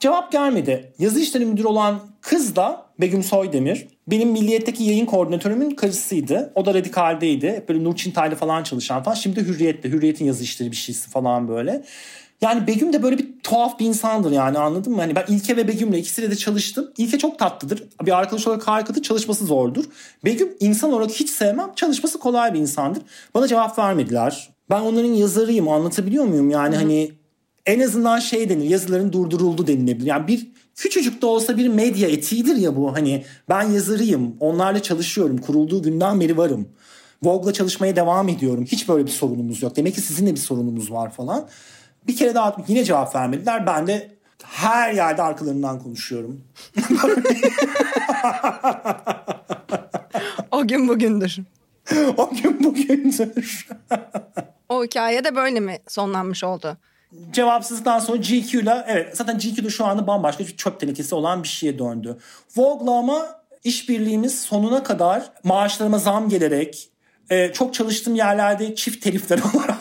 [0.00, 0.92] Cevap gelmedi.
[0.98, 3.88] Yazı işleri müdürü olan kız da Begüm Soydemir.
[4.06, 6.52] Benim Milliyet'teki yayın koordinatörümün karısıydı.
[6.54, 7.64] O da radikaldeydi.
[7.68, 9.14] Böyle Nur Çintay'la falan çalışan falan.
[9.14, 9.88] Şimdi Hürriyet'te.
[9.88, 11.84] Hürriyet'in yazı işleri bir şeysi falan böyle.
[12.42, 15.00] Yani Begüm de böyle bir tuhaf bir insandır yani anladın mı?
[15.00, 16.90] Hani ben İlke ve Begüm'le ikisiyle de çalıştım.
[16.98, 17.84] İlke çok tatlıdır.
[18.02, 19.02] Bir arkadaş olarak harikadır.
[19.02, 19.84] Çalışması zordur.
[20.24, 21.70] Begüm insan olarak hiç sevmem.
[21.76, 23.02] Çalışması kolay bir insandır.
[23.34, 24.50] Bana cevap vermediler.
[24.70, 26.50] Ben onların yazarıyım anlatabiliyor muyum?
[26.50, 27.12] Yani hani
[27.66, 30.06] en azından şey denir yazıların durduruldu denilebilir.
[30.06, 32.94] Yani bir küçücük de olsa bir medya etiğidir ya bu.
[32.94, 36.68] Hani ben yazarıyım onlarla çalışıyorum kurulduğu günden beri varım.
[37.22, 38.64] Vogue'la çalışmaya devam ediyorum.
[38.64, 39.76] Hiç böyle bir sorunumuz yok.
[39.76, 41.48] Demek ki sizin de bir sorunumuz var falan.
[42.06, 43.66] Bir kere daha yine cevap vermediler.
[43.66, 44.10] Ben de
[44.44, 46.40] her yerde arkalarından konuşuyorum.
[50.50, 51.38] o gün bugündür.
[52.16, 53.68] o gün bugündür.
[54.68, 56.76] o hikaye de böyle mi sonlanmış oldu?
[57.32, 61.78] Cevapsızlıktan sonra GQ'la evet zaten GQ'da şu anda bambaşka bir çöp tenekesi olan bir şeye
[61.78, 62.18] döndü.
[62.56, 66.88] Vogue'la ama işbirliğimiz sonuna kadar maaşlarıma zam gelerek
[67.30, 69.71] e, çok çalıştığım yerlerde çift telifler olarak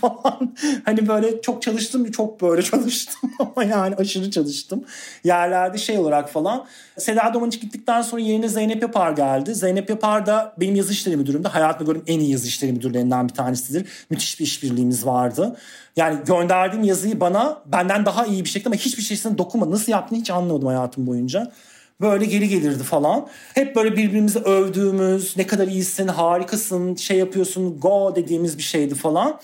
[0.00, 4.84] falan hani böyle çok çalıştım çok böyle çalıştım ama yani aşırı çalıştım
[5.24, 6.66] yerlerde şey olarak falan.
[6.98, 9.54] Seda Domaniç gittikten sonra yerine Zeynep Yapar geldi.
[9.54, 11.48] Zeynep Yapar da benim yazı işleri müdürümde.
[11.48, 13.88] Hayatımda gördüğüm en iyi yazı işleri müdürlerinden bir tanesidir.
[14.10, 15.56] Müthiş bir işbirliğimiz vardı.
[15.96, 19.70] Yani gönderdiğim yazıyı bana benden daha iyi bir şekilde ama hiçbir şeysine dokunmadı.
[19.70, 21.52] Nasıl yaptığını hiç anlamadım hayatım boyunca
[22.00, 23.28] böyle geri gelirdi falan.
[23.54, 29.40] Hep böyle birbirimizi övdüğümüz ne kadar iyisin, harikasın, şey yapıyorsun, go dediğimiz bir şeydi falan.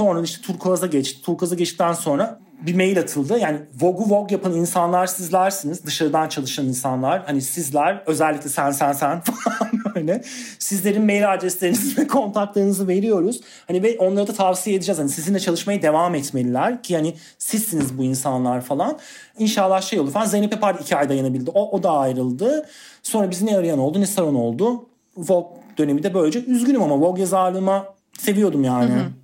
[0.00, 1.22] Sonra işte Turkuaz'a geçti.
[1.22, 3.38] Turkuaz'a geçtikten sonra bir mail atıldı.
[3.38, 5.84] Yani Vogue'u Vogue yapan insanlar sizlersiniz.
[5.86, 7.26] Dışarıdan çalışan insanlar.
[7.26, 10.22] Hani sizler özellikle sen sen sen falan böyle.
[10.58, 13.40] Sizlerin mail adreslerinizi ve kontaklarınızı veriyoruz.
[13.66, 14.98] Hani ve onlara da tavsiye edeceğiz.
[14.98, 18.98] Hani sizinle çalışmaya devam etmeliler ki yani sizsiniz bu insanlar falan.
[19.38, 20.26] İnşallah şey olur falan.
[20.26, 21.50] Zeynep Epar iki ay dayanabildi.
[21.54, 22.66] O, o da ayrıldı.
[23.02, 24.86] Sonra bizi ne arayan oldu ne saran oldu.
[25.16, 28.90] Vogue dönemi de böylece üzgünüm ama Vogue yazarlığıma seviyordum yani.
[28.90, 29.19] Hı hı.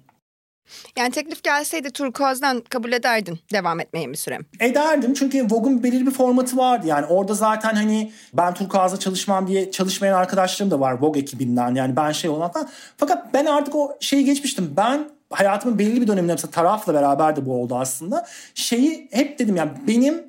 [0.96, 4.38] Yani teklif gelseydi Turkuaz'dan kabul ederdin devam etmeye bir süre.
[4.60, 6.86] Ederdim çünkü Vogue'un belirli bir formatı vardı.
[6.86, 11.74] Yani orada zaten hani ben Turkuaz'da çalışmam diye çalışmayan arkadaşlarım da var Vogue ekibinden.
[11.74, 12.52] Yani ben şey olan
[12.96, 14.74] Fakat ben artık o şeyi geçmiştim.
[14.76, 18.26] Ben hayatımın belirli bir döneminde mesela tarafla beraber de bu oldu aslında.
[18.54, 20.24] Şeyi hep dedim yani benim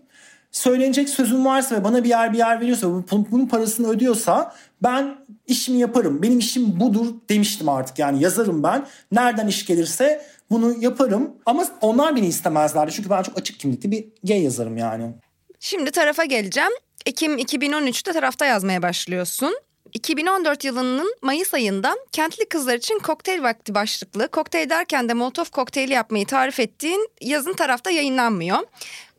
[0.52, 5.80] söylenecek sözüm varsa ve bana bir yer bir yer veriyorsa bunun parasını ödüyorsa ben işimi
[5.80, 6.22] yaparım.
[6.22, 8.88] Benim işim budur demiştim artık yani yazarım ben.
[9.12, 11.32] Nereden iş gelirse bunu yaparım.
[11.46, 12.92] Ama onlar beni istemezlerdi.
[12.92, 15.14] Çünkü ben çok açık kimlikli bir gay yazarım yani.
[15.60, 16.72] Şimdi tarafa geleceğim.
[17.06, 19.54] Ekim 2013'te tarafta yazmaya başlıyorsun.
[19.94, 25.94] 2014 yılının Mayıs ayında Kentli Kızlar için Kokteyl Vakti başlıklı kokteyl derken de Molotov kokteyli
[25.94, 28.60] yapmayı tarif ettiğin yazın tarafta yayınlanmıyor.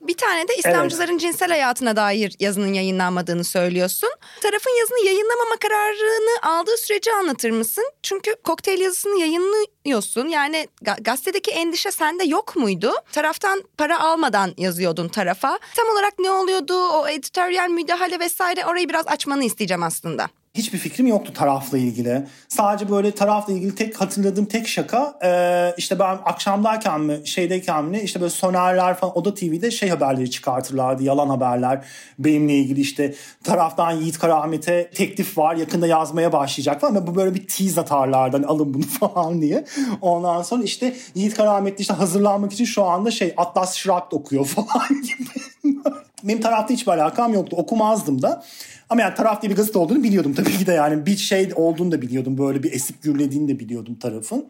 [0.00, 1.20] Bir tane de İslamcıların evet.
[1.20, 4.10] cinsel hayatına dair yazının yayınlanmadığını söylüyorsun.
[4.40, 7.84] Tarafın yazını yayınlamama kararını aldığı süreci anlatır mısın?
[8.02, 10.28] Çünkü kokteyl yazısını yayınlıyorsun.
[10.28, 10.68] Yani
[11.00, 12.92] gazetedeki endişe sende yok muydu?
[13.12, 15.58] Taraftan para almadan yazıyordun tarafa.
[15.76, 16.88] Tam olarak ne oluyordu?
[16.88, 22.26] O editoryal müdahale vesaire orayı biraz açmanı isteyeceğim aslında hiçbir fikrim yoktu tarafla ilgili.
[22.48, 28.00] Sadece böyle tarafla ilgili tek hatırladığım tek şaka e, işte ben akşamdayken mi şeydeyken mi
[28.00, 31.84] işte böyle sonerler falan Oda TV'de şey haberleri çıkartırlardı yalan haberler
[32.18, 37.34] benimle ilgili işte taraftan Yiğit Karaahmet'e teklif var yakında yazmaya başlayacak falan ve bu böyle
[37.34, 39.64] bir tease atarlardı hani alın bunu falan diye.
[40.00, 45.02] Ondan sonra işte Yiğit Karaahmet'te işte hazırlanmak için şu anda şey Atlas Shrugged okuyor falan
[45.02, 45.88] gibi.
[46.24, 48.44] Benim tarafta hiçbir alakam yoktu okumazdım da.
[48.90, 51.92] Ama yani taraf diye bir gazete olduğunu biliyordum tabii ki de yani bir şey olduğunu
[51.92, 52.38] da biliyordum.
[52.38, 54.48] Böyle bir esip gürlediğini de biliyordum tarafın.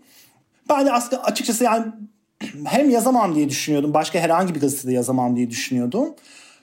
[0.68, 1.87] Ben de aslında açıkçası yani
[2.64, 3.94] hem yazamam diye düşünüyordum.
[3.94, 6.14] Başka herhangi bir gazetede yazamam diye düşünüyordum.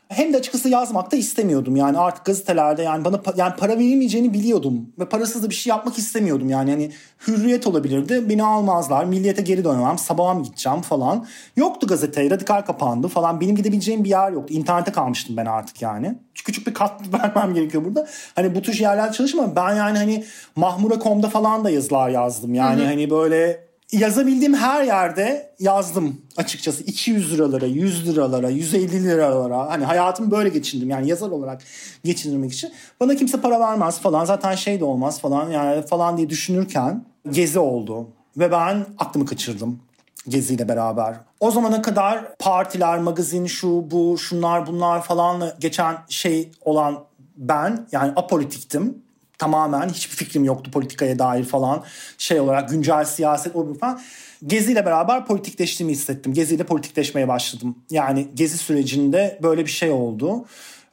[0.10, 1.76] Hem de açıkçası yazmak da istemiyordum.
[1.76, 4.90] Yani artık gazetelerde yani bana yani para verilmeyeceğini biliyordum.
[5.00, 6.50] Ve parasız da bir şey yapmak istemiyordum.
[6.50, 6.92] Yani hani
[7.28, 8.30] hürriyet olabilirdi.
[8.30, 9.06] Beni almazlar.
[9.06, 9.98] Milliyete geri dönemem.
[9.98, 11.28] Sabaha mı gideceğim falan.
[11.56, 12.30] Yoktu gazete.
[12.30, 13.42] Radikal kapandı falan.
[13.42, 14.54] Benim gidebileceğim bir yer yoktu.
[14.54, 16.16] İnternete kalmıştım ben artık yani.
[16.34, 18.08] Küçük bir kat vermem gerekiyor burada.
[18.36, 19.56] Hani bu tür yerlerde çalışmam.
[19.56, 20.24] Ben yani hani
[20.56, 22.54] Mahmura.com'da falan da yazılar yazdım.
[22.54, 22.88] Yani hı hı.
[22.88, 26.84] hani böyle yazabildiğim her yerde yazdım açıkçası.
[26.84, 29.70] 200 liralara, 100 liralara, 150 liralara.
[29.70, 30.90] Hani hayatımı böyle geçindim.
[30.90, 31.62] Yani yazar olarak
[32.04, 32.72] geçindirmek için.
[33.00, 34.26] Bana kimse para vermez falan.
[34.26, 38.08] Zaten şey de olmaz falan yani falan diye düşünürken gezi oldu.
[38.38, 39.80] Ve ben aklımı kaçırdım
[40.28, 41.16] geziyle beraber.
[41.40, 47.04] O zamana kadar partiler, magazin, şu bu, şunlar bunlar falanla geçen şey olan
[47.38, 49.05] ben yani apolitiktim
[49.38, 51.84] tamamen hiçbir fikrim yoktu politikaya dair falan
[52.18, 54.02] şey olarak güncel siyaset o falan.
[54.46, 56.34] Gezi ile beraber politikleştiğimi hissettim.
[56.34, 57.76] Gezi ile politikleşmeye başladım.
[57.92, 60.46] Yani gezi sürecinde böyle bir şey oldu.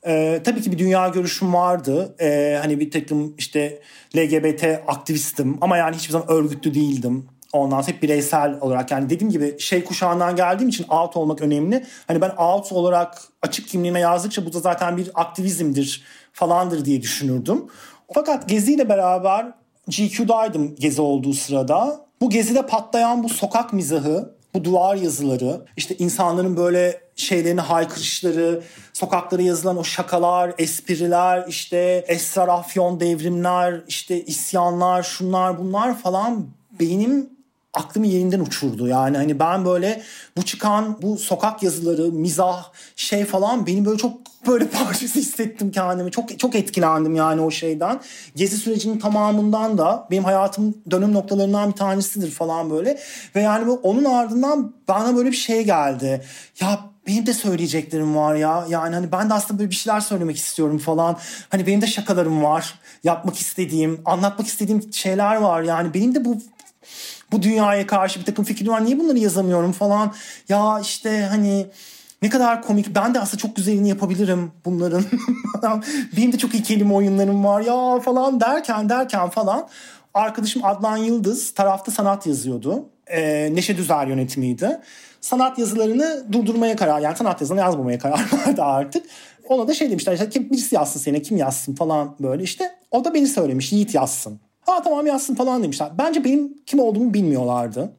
[0.06, 2.16] Ee, tabii ki bir dünya görüşüm vardı.
[2.20, 3.82] Ee, hani bir takım işte
[4.16, 7.28] LGBT aktivistim ama yani hiçbir zaman örgütlü değildim.
[7.52, 11.84] Ondan sonra hep bireysel olarak yani dediğim gibi şey kuşağından geldiğim için out olmak önemli.
[12.06, 16.02] Hani ben out olarak açık kimliğime yazdıkça bu da zaten bir aktivizmdir
[16.32, 17.64] falandır diye düşünürdüm.
[18.14, 19.52] Fakat Gezi ile beraber
[19.88, 22.06] GQ'daydım Gezi olduğu sırada.
[22.20, 29.42] Bu Gezi'de patlayan bu sokak mizahı, bu duvar yazıları, işte insanların böyle şeylerini haykırışları, sokaklara
[29.42, 36.46] yazılan o şakalar, espriler, işte esrar afyon devrimler, işte isyanlar, şunlar bunlar falan
[36.80, 37.30] benim
[37.74, 38.88] aklımı yerinden uçurdu.
[38.88, 40.02] Yani hani ben böyle
[40.36, 42.64] bu çıkan bu sokak yazıları, mizah
[42.96, 46.10] şey falan beni böyle çok böyle parçası hissettim kendimi.
[46.10, 48.00] Çok çok etkilendim yani o şeyden.
[48.36, 52.98] Gezi sürecinin tamamından da benim hayatım dönüm noktalarından bir tanesidir falan böyle.
[53.36, 56.24] Ve yani onun ardından bana böyle bir şey geldi.
[56.60, 58.66] Ya benim de söyleyeceklerim var ya.
[58.68, 61.18] Yani hani ben de aslında böyle bir şeyler söylemek istiyorum falan.
[61.48, 62.74] Hani benim de şakalarım var.
[63.04, 65.62] Yapmak istediğim, anlatmak istediğim şeyler var.
[65.62, 66.38] Yani benim de bu
[67.32, 68.84] bu dünyaya karşı bir takım fikrim var.
[68.84, 70.14] Niye bunları yazamıyorum falan.
[70.48, 71.66] Ya işte hani
[72.22, 72.94] ne kadar komik.
[72.94, 75.04] Ben de aslında çok güzelini yapabilirim bunların.
[76.16, 79.68] Benim de çok iyi kelime oyunlarım var ya falan derken derken falan.
[80.14, 82.88] Arkadaşım Adnan Yıldız tarafta sanat yazıyordu.
[83.06, 84.80] Ee, Neşe Düzer yönetimiydi.
[85.20, 89.06] Sanat yazılarını durdurmaya karar yani sanat yazılarını yazmamaya karar verdi artık.
[89.48, 92.70] Ona da şey demişler işte kim birisi yazsın seni kim yazsın falan böyle işte.
[92.90, 94.40] O da beni söylemiş Yiğit yazsın.
[94.60, 95.90] Ha tamam yazsın falan demişler.
[95.98, 97.92] Bence benim kim olduğumu bilmiyorlardı.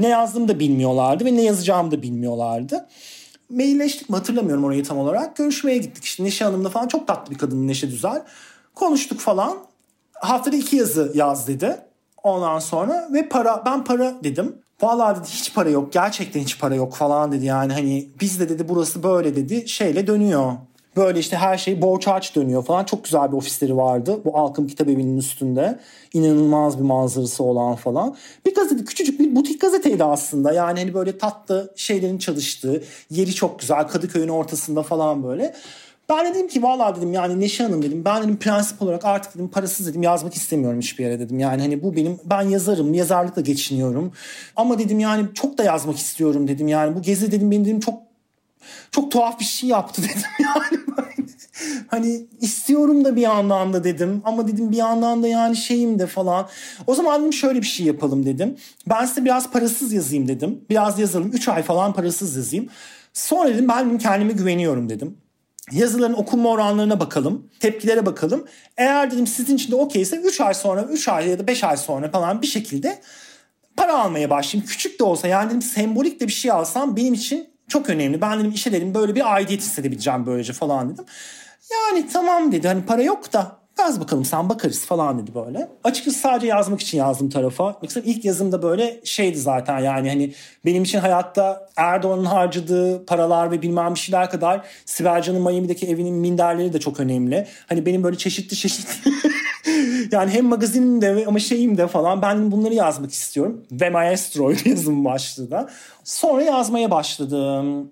[0.00, 2.86] Ne yazdığımı da bilmiyorlardı ve ne yazacağımı da bilmiyorlardı.
[3.50, 5.36] Mailleştik mi hatırlamıyorum orayı tam olarak.
[5.36, 6.88] Görüşmeye gittik işte Neşe Hanım'la falan.
[6.88, 8.22] Çok tatlı bir kadın Neşe Düzel.
[8.74, 9.58] Konuştuk falan.
[10.12, 11.76] Haftada iki yazı yaz dedi.
[12.22, 14.56] Ondan sonra ve para ben para dedim.
[14.82, 18.68] Vallahi dedi hiç para yok gerçekten hiç para yok falan dedi yani hani bizde dedi
[18.68, 20.52] burası böyle dedi şeyle dönüyor.
[20.96, 22.84] Böyle işte her şey borç harç dönüyor falan.
[22.84, 24.20] Çok güzel bir ofisleri vardı.
[24.24, 25.78] Bu Alkım Kitap Evi'nin üstünde.
[26.12, 28.16] İnanılmaz bir manzarası olan falan.
[28.46, 30.52] Bir gazete küçücük bir butik gazeteydi aslında.
[30.52, 32.82] Yani hani böyle tatlı şeylerin çalıştığı.
[33.10, 33.88] Yeri çok güzel.
[33.88, 35.54] Kadıköy'ün ortasında falan böyle.
[36.10, 39.48] Ben dedim ki valla dedim yani Neşe Hanım dedim ben dedim prensip olarak artık dedim
[39.48, 41.38] parasız dedim yazmak istemiyorum hiçbir yere dedim.
[41.38, 44.12] Yani hani bu benim ben yazarım yazarlıkla geçiniyorum.
[44.56, 46.68] Ama dedim yani çok da yazmak istiyorum dedim.
[46.68, 48.09] Yani bu gezi dedim benim dedim çok
[48.90, 50.80] çok tuhaf bir şey yaptı dedim yani.
[51.88, 56.06] hani istiyorum da bir yandan da dedim ama dedim bir yandan da yani şeyim de
[56.06, 56.48] falan.
[56.86, 58.56] O zaman dedim şöyle bir şey yapalım dedim.
[58.88, 60.64] Ben size biraz parasız yazayım dedim.
[60.70, 62.68] Biraz yazalım 3 ay falan parasız yazayım.
[63.12, 65.16] Sonra dedim ben dedim kendime güveniyorum dedim.
[65.72, 67.50] Yazıların okunma oranlarına bakalım.
[67.60, 68.44] Tepkilere bakalım.
[68.76, 71.76] Eğer dedim sizin için de okeyse 3 ay sonra 3 ay ya da 5 ay
[71.76, 73.00] sonra falan bir şekilde
[73.76, 74.68] para almaya başlayayım.
[74.68, 78.20] Küçük de olsa yani dedim sembolik de bir şey alsam benim için çok önemli.
[78.20, 81.04] Ben dedim işe dedim böyle bir aidiyet hissedebileceğim böylece falan dedim.
[81.72, 85.68] Yani tamam dedi hani para yok da yaz bakalım sen bakarız falan dedi böyle.
[85.84, 87.78] Açıkçası sadece yazmak için yazdım tarafa.
[87.82, 93.62] Mesela ilk yazımda böyle şeydi zaten yani hani benim için hayatta Erdoğan'ın harcadığı paralar ve
[93.62, 97.46] bilmem bir şeyler kadar Sibel Can'ın Miami'deki evinin minderleri de çok önemli.
[97.66, 99.12] Hani benim böyle çeşitli çeşitli
[100.12, 103.64] yani hem magazinim ama şeyim de falan ben bunları yazmak istiyorum.
[103.72, 105.70] Ve Maestro yazım başladı.
[106.04, 107.90] Sonra yazmaya başladım.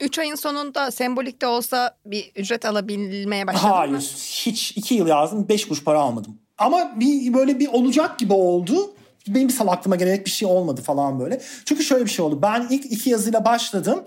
[0.00, 3.92] 3 ayın sonunda sembolik de olsa bir ücret alabilmeye başladın Hayır.
[3.92, 3.98] mı?
[3.98, 6.38] Hiç 2 yıl yazdım 5 kuruş para almadım.
[6.58, 8.94] Ama bir böyle bir olacak gibi oldu.
[9.28, 11.40] Benim bir aklıma gelerek bir şey olmadı falan böyle.
[11.64, 12.38] Çünkü şöyle bir şey oldu.
[12.42, 14.04] Ben ilk iki yazıyla başladım.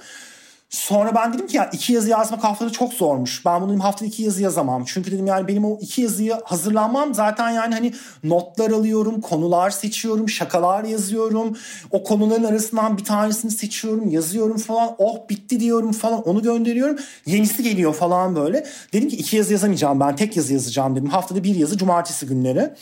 [0.73, 3.45] Sonra ben dedim ki ya iki yazı yazmak haftada çok zormuş.
[3.45, 4.83] Ben bunu dedim haftada iki yazı yazamam.
[4.85, 10.29] Çünkü dedim yani benim o iki yazıyı hazırlanmam zaten yani hani notlar alıyorum, konular seçiyorum,
[10.29, 11.57] şakalar yazıyorum.
[11.91, 14.95] O konuların arasından bir tanesini seçiyorum, yazıyorum falan.
[14.97, 16.97] Oh bitti diyorum falan onu gönderiyorum.
[17.25, 18.65] Yenisi geliyor falan böyle.
[18.93, 21.09] Dedim ki iki yazı yazamayacağım ben tek yazı yazacağım dedim.
[21.09, 22.73] Haftada bir yazı cumartesi günleri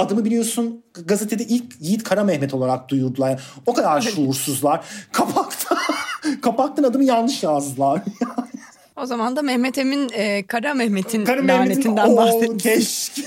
[0.00, 3.42] adımı biliyorsun gazetede ilk Yiğit Kara Mehmet olarak duyurdular.
[3.66, 4.84] o kadar şuursuzlar.
[5.12, 5.49] Kapakta
[6.40, 8.02] kapaktan adımı yanlış yazdılar.
[8.96, 12.62] o zaman da Mehmet Emin e, Kara Mehmet'in Kara lanetinden bahsetmiş.
[12.62, 13.22] Keşke.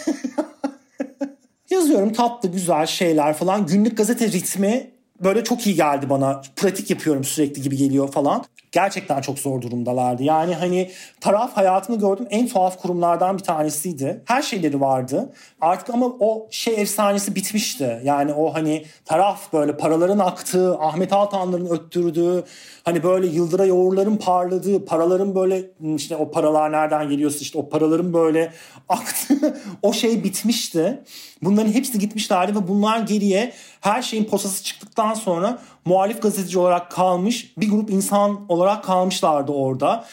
[1.69, 3.65] Yazıyorum tatlı güzel şeyler falan.
[3.65, 4.91] Günlük gazete ritmi
[5.23, 6.41] böyle çok iyi geldi bana.
[6.55, 8.43] Pratik yapıyorum sürekli gibi geliyor falan.
[8.73, 10.23] Gerçekten çok zor durumdalardı.
[10.23, 14.21] Yani hani taraf hayatımı gördüm en tuhaf kurumlardan bir tanesiydi.
[14.25, 15.33] Her şeyleri vardı.
[15.61, 18.01] Artık ama o şey efsanesi bitmişti.
[18.03, 22.43] Yani o hani taraf böyle paraların aktığı, Ahmet Altanların öttürdüğü,
[22.83, 25.63] hani böyle yıldıra yoğurların parladığı, paraların böyle
[25.95, 28.53] işte o paralar nereden geliyorsa işte o paraların böyle
[28.89, 31.03] aktığı o şey bitmişti.
[31.41, 33.53] Bunların hepsi gitmişlerdi ve bunlar geriye
[33.83, 40.05] her şeyin posası çıktıktan sonra muhalif gazeteci olarak kalmış bir grup insan olarak kalmışlardı orada.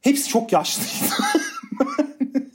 [0.00, 0.88] Hepsi çok yaşlıydı.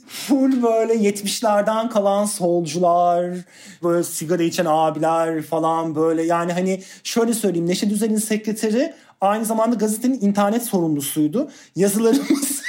[0.08, 3.34] Full böyle 70'lerden kalan solcular,
[3.82, 9.76] böyle sigara içen abiler falan böyle yani hani şöyle söyleyeyim Neşet Düzel'in sekreteri aynı zamanda
[9.76, 11.50] gazetenin internet sorumlusuydu.
[11.76, 12.63] Yazılarımız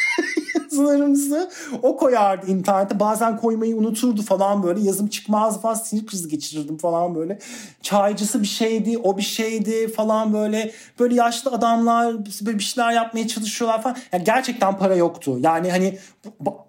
[0.75, 1.49] yazılarımızı
[1.83, 2.99] o koyardı internete.
[2.99, 4.79] Bazen koymayı unuturdu falan böyle.
[4.79, 7.39] Yazım çıkmazdı falan sinir krizi geçirirdim falan böyle.
[7.81, 10.71] Çaycısı bir şeydi, o bir şeydi falan böyle.
[10.99, 13.97] Böyle yaşlı adamlar böyle bir şeyler yapmaya çalışıyorlar falan.
[14.13, 15.38] Yani gerçekten para yoktu.
[15.39, 15.97] Yani hani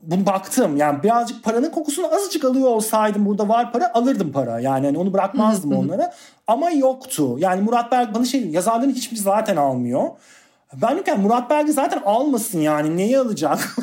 [0.02, 0.76] bunu baktım.
[0.76, 4.60] Yani birazcık paranın kokusunu azıcık alıyor olsaydım burada var para alırdım para.
[4.60, 6.14] Yani hani onu bırakmazdım onlara.
[6.46, 7.36] Ama yoktu.
[7.38, 10.10] Yani Murat Berk bana şey yazarların hiçbir zaten almıyor.
[10.82, 13.76] Ben diyorum Murat Belge zaten almasın yani neyi alacak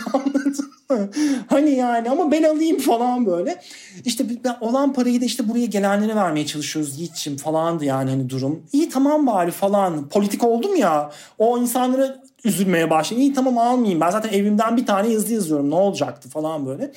[1.47, 3.61] hani yani ama ben alayım falan böyle.
[4.05, 4.25] İşte
[4.61, 8.63] olan parayı da işte buraya gelenlere vermeye çalışıyoruz Yiğit'ciğim falandı yani hani durum.
[8.73, 13.21] İyi tamam bari falan politik oldum ya o insanlara üzülmeye başladım.
[13.21, 16.91] İyi tamam almayayım ben zaten evimden bir tane yazı yazıyorum ne olacaktı falan böyle.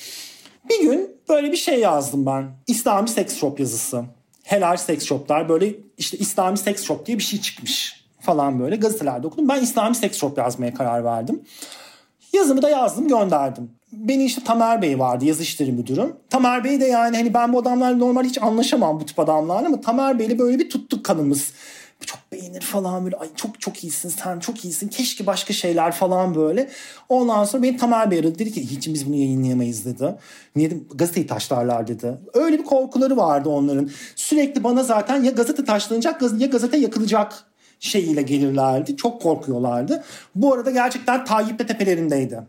[0.71, 2.45] Bir gün böyle bir şey yazdım ben.
[2.67, 4.05] İslami seks shop yazısı.
[4.43, 7.96] Helal seks shoplar böyle işte İslami seks shop diye bir şey çıkmış
[8.27, 9.49] falan böyle gazetelerde okudum.
[9.49, 11.43] Ben İslami seks shop yazmaya karar verdim.
[12.33, 13.71] Yazımı da yazdım gönderdim.
[13.93, 16.17] Beni işte Tamer Bey vardı yazı işleri müdürüm.
[16.31, 19.81] Tamer Bey de yani hani ben bu adamlarla normal hiç anlaşamam bu tip adamlarla ama
[19.81, 21.53] Tamer Bey'le böyle bir tuttuk kanımız.
[22.07, 26.35] Çok beğenir falan böyle ay çok çok iyisin sen çok iyisin keşke başka şeyler falan
[26.35, 26.69] böyle.
[27.09, 30.15] Ondan sonra beni Tamer Bey aradı dedi ki hiç biz bunu yayınlayamayız dedi.
[30.57, 32.19] Niye dedim, gazeteyi taşlarlar dedi.
[32.35, 33.91] Öyle bir korkuları vardı onların.
[34.17, 37.45] Sürekli bana zaten ya gazete taşlanacak ya gazete yakılacak
[37.81, 38.97] şeyiyle gelirlerdi.
[38.97, 40.05] Çok korkuyorlardı.
[40.35, 42.41] Bu arada gerçekten Tayyip tepelerindeydi.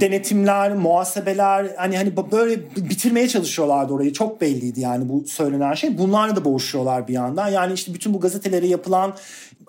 [0.00, 4.12] Denetimler, muhasebeler hani hani böyle bitirmeye çalışıyorlardı orayı.
[4.12, 5.98] Çok belliydi yani bu söylenen şey.
[5.98, 7.48] Bunlarla da boğuşuyorlar bir yandan.
[7.48, 9.14] Yani işte bütün bu gazetelere yapılan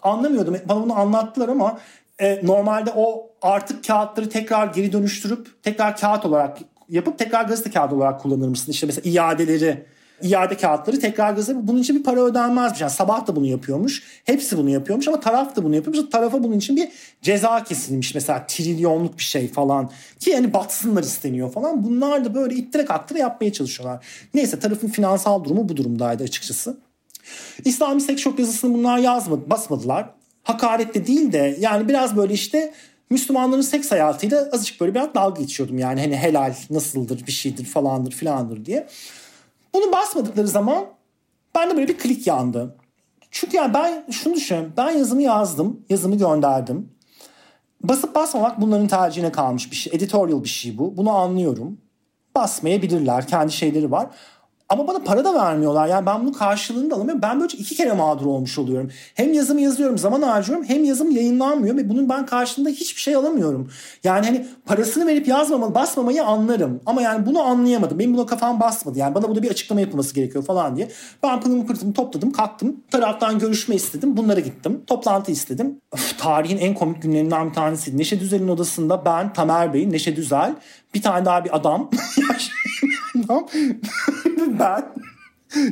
[0.01, 0.57] anlamıyordum.
[0.65, 1.79] Bana bunu anlattılar ama
[2.19, 6.57] e, normalde o artık kağıtları tekrar geri dönüştürüp tekrar kağıt olarak
[6.89, 8.71] yapıp tekrar gazete kağıdı olarak kullanır mısın?
[8.71, 9.85] İşte mesela iadeleri
[10.23, 12.81] iade kağıtları tekrar gazeteye bunun için bir para ödenmezmiş.
[12.81, 14.03] Yani sabah da bunu yapıyormuş.
[14.25, 16.09] Hepsi bunu yapıyormuş ama taraf da bunu yapıyormuş.
[16.11, 16.89] Tarafa bunun için bir
[17.21, 19.91] ceza kesilmiş mesela trilyonluk bir şey falan.
[20.19, 21.83] Ki yani batsınlar isteniyor falan.
[21.83, 24.05] Bunlar da böyle ittire kaktıra yapmaya çalışıyorlar.
[24.33, 26.77] Neyse tarafın finansal durumu bu durumdaydı açıkçası.
[27.65, 30.09] İslami seks shop yazısını bunlar yazmadı, basmadılar.
[30.43, 32.73] Hakarette değil de yani biraz böyle işte
[33.09, 38.11] Müslümanların seks hayatıyla azıcık böyle biraz dalga geçiyordum yani hani helal nasıldır bir şeydir falandır
[38.11, 38.87] filandır diye.
[39.73, 40.85] Bunu basmadıkları zaman
[41.55, 42.75] ben de böyle bir klik yandı.
[43.31, 44.73] Çünkü yani ben şunu düşünüyorum.
[44.77, 45.85] Ben yazımı yazdım.
[45.89, 46.89] Yazımı gönderdim.
[47.83, 49.93] Basıp basmamak bunların tercihine kalmış bir şey.
[49.95, 50.97] Editorial bir şey bu.
[50.97, 51.77] Bunu anlıyorum.
[52.35, 53.27] Basmayabilirler.
[53.27, 54.07] Kendi şeyleri var.
[54.73, 55.87] Ama bana para da vermiyorlar.
[55.87, 57.21] Yani ben bunu karşılığını da alamıyorum.
[57.21, 58.91] Ben böylece iki kere mağdur olmuş oluyorum.
[59.15, 60.65] Hem yazımı yazıyorum, zaman harcıyorum.
[60.67, 63.71] Hem yazım yayınlanmıyor ve bunun ben karşılığında hiçbir şey alamıyorum.
[64.03, 66.81] Yani hani parasını verip yazmamalı, basmamayı anlarım.
[66.85, 67.99] Ama yani bunu anlayamadım.
[67.99, 68.99] Benim buna kafam basmadı.
[68.99, 70.87] Yani bana burada bir açıklama yapılması gerekiyor falan diye.
[71.23, 72.83] Ben pılımı pırtımı topladım, kalktım.
[72.91, 74.17] Taraftan görüşme istedim.
[74.17, 74.81] Bunlara gittim.
[74.87, 75.81] Toplantı istedim.
[75.93, 77.97] Öf, tarihin en komik günlerinden bir tanesi.
[77.97, 80.55] Neşe Düzel'in odasında ben, Tamer Bey, Neşe Düzel,
[80.93, 81.89] bir tane daha bir adam.
[83.25, 83.47] adam
[84.59, 84.85] ben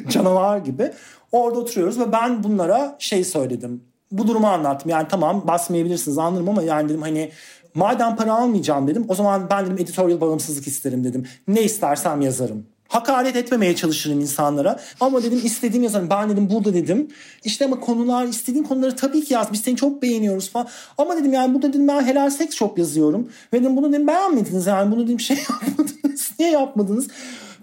[0.10, 0.92] canavar gibi
[1.32, 3.84] orada oturuyoruz ve ben bunlara şey söyledim.
[4.12, 4.92] Bu durumu anlattım.
[4.92, 7.32] Yani tamam basmayabilirsiniz anlarım ama yani dedim hani
[7.76, 11.28] madem para almayacağım dedim o zaman ben dedim editorial bağımsızlık isterim dedim.
[11.48, 12.66] Ne istersem yazarım.
[12.92, 14.80] Hakaret etmemeye çalışırım insanlara.
[15.00, 16.10] Ama dedim istediğim yazarım.
[16.10, 17.08] Ben dedim burada dedim.
[17.44, 19.54] İşte ama konular istediğin konuları tabii ki yaz.
[19.54, 20.68] Biz seni çok beğeniyoruz falan.
[20.98, 23.30] Ama dedim yani burada dedim ben helal seks shop yazıyorum.
[23.54, 24.92] Ve dedim bunu dedim beğenmediniz yani.
[24.92, 26.32] Bunu dedim şey yapmadınız.
[26.40, 27.08] Niye yapmadınız?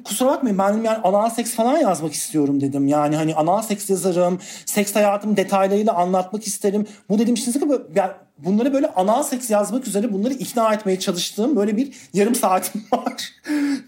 [0.09, 2.89] Kusura bakmayın ben yani anal seks falan yazmak istiyorum dedim.
[2.89, 4.41] Yani hani anal seks yazarım.
[4.67, 6.87] Seks hayatım detaylarıyla anlatmak isterim.
[7.09, 7.59] Bu dedim şimdi
[7.95, 12.85] yani bunları böyle anal seks yazmak üzere bunları ikna etmeye çalıştığım böyle bir yarım saatim
[12.93, 13.33] var.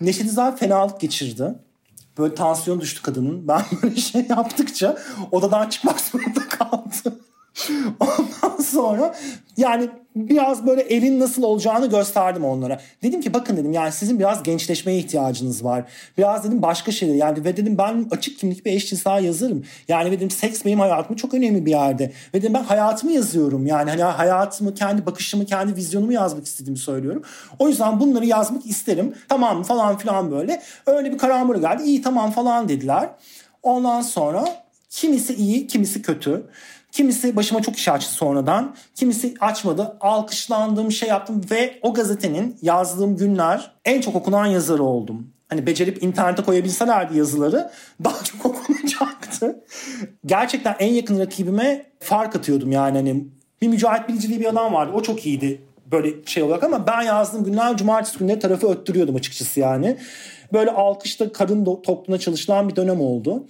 [0.01, 1.55] Neşet İzel fenalık geçirdi.
[2.19, 3.49] Böyle tansiyon düştü kadının.
[3.49, 4.99] Ben böyle şey yaptıkça
[5.31, 7.21] odadan çıkmak zorunda kaldı.
[8.01, 9.15] Ondan sonra
[9.57, 12.81] yani biraz böyle elin nasıl olacağını gösterdim onlara.
[13.03, 15.85] Dedim ki bakın dedim yani sizin biraz gençleşmeye ihtiyacınız var.
[16.19, 19.65] Biraz dedim başka şeyler yani ve dedim ben açık kimlik bir eşcinsel yazarım.
[19.89, 22.13] Yani dedim seks benim hayatımı çok önemli bir yerde.
[22.35, 23.67] Ve dedim ben hayatımı yazıyorum.
[23.67, 27.23] Yani hani hayatımı, kendi bakışımı, kendi vizyonumu yazmak istediğimi söylüyorum.
[27.59, 29.15] O yüzden bunları yazmak isterim.
[29.29, 30.63] Tamam falan filan böyle.
[30.87, 31.83] Öyle bir kararmura geldi.
[31.83, 33.11] İyi tamam falan dediler.
[33.63, 34.45] Ondan sonra
[34.91, 36.43] kimisi iyi, kimisi kötü.
[36.93, 38.75] Kimisi başıma çok iş açtı sonradan.
[38.95, 39.97] Kimisi açmadı.
[40.01, 45.33] Alkışlandığım şey yaptım ve o gazetenin yazdığım günler en çok okunan yazarı oldum.
[45.49, 47.71] Hani becerip internete koyabilselerdi yazıları
[48.05, 49.65] daha çok okunacaktı.
[50.27, 53.25] Gerçekten en yakın rakibime fark atıyordum yani hani
[53.63, 54.93] bir Mücahit Bilici bir adam vardı.
[54.95, 55.61] O çok iyiydi
[55.93, 59.97] böyle şey olarak ama ben yazdığım günler cumartesi günleri tarafı öttürüyordum açıkçası yani.
[60.53, 63.47] Böyle alkışta kadın toplumuna çalışılan bir dönem oldu.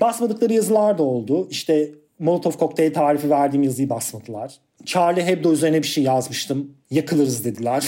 [0.00, 1.48] Basmadıkları yazılar da oldu.
[1.50, 4.54] İşte Molotov kokteyl tarifi verdiğim yazıyı basmadılar.
[4.84, 6.72] Charlie Hebdo üzerine bir şey yazmıştım.
[6.90, 7.84] Yakılırız dediler.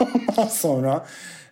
[0.50, 1.06] Sonra.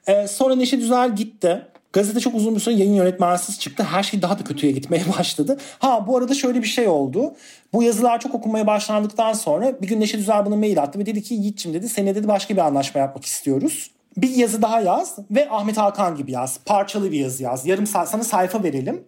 [0.06, 1.66] Ee, sonra Neşe Düzel gitti.
[1.92, 3.82] Gazete çok uzun bir süre yayın yönetmensiz çıktı.
[3.82, 5.58] Her şey daha da kötüye gitmeye başladı.
[5.78, 7.34] Ha bu arada şöyle bir şey oldu.
[7.72, 11.22] Bu yazılar çok okunmaya başlandıktan sonra bir gün Neşe Düzel bana mail attı ve dedi
[11.22, 13.90] ki Yiğit'cim dedi seninle dedi başka bir anlaşma yapmak istiyoruz.
[14.16, 16.60] Bir yazı daha yaz ve Ahmet Hakan gibi yaz.
[16.66, 17.66] Parçalı bir yazı yaz.
[17.66, 19.04] Yarım saat sana sayfa verelim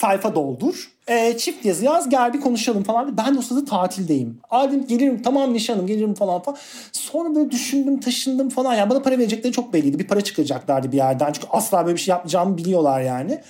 [0.00, 0.90] sayfa doldur.
[1.08, 3.16] E, çift yazı yaz gel bir konuşalım falan.
[3.16, 4.40] Ben de o sırada tatildeyim.
[4.50, 6.58] Adım gelirim tamam nişanım gelirim falan falan.
[6.92, 8.74] Sonra böyle düşündüm taşındım falan.
[8.74, 9.98] Yani bana para verecekleri çok belliydi.
[9.98, 11.32] Bir para çıkacaklardı bir yerden.
[11.32, 13.40] Çünkü asla böyle bir şey yapmayacağımı biliyorlar yani.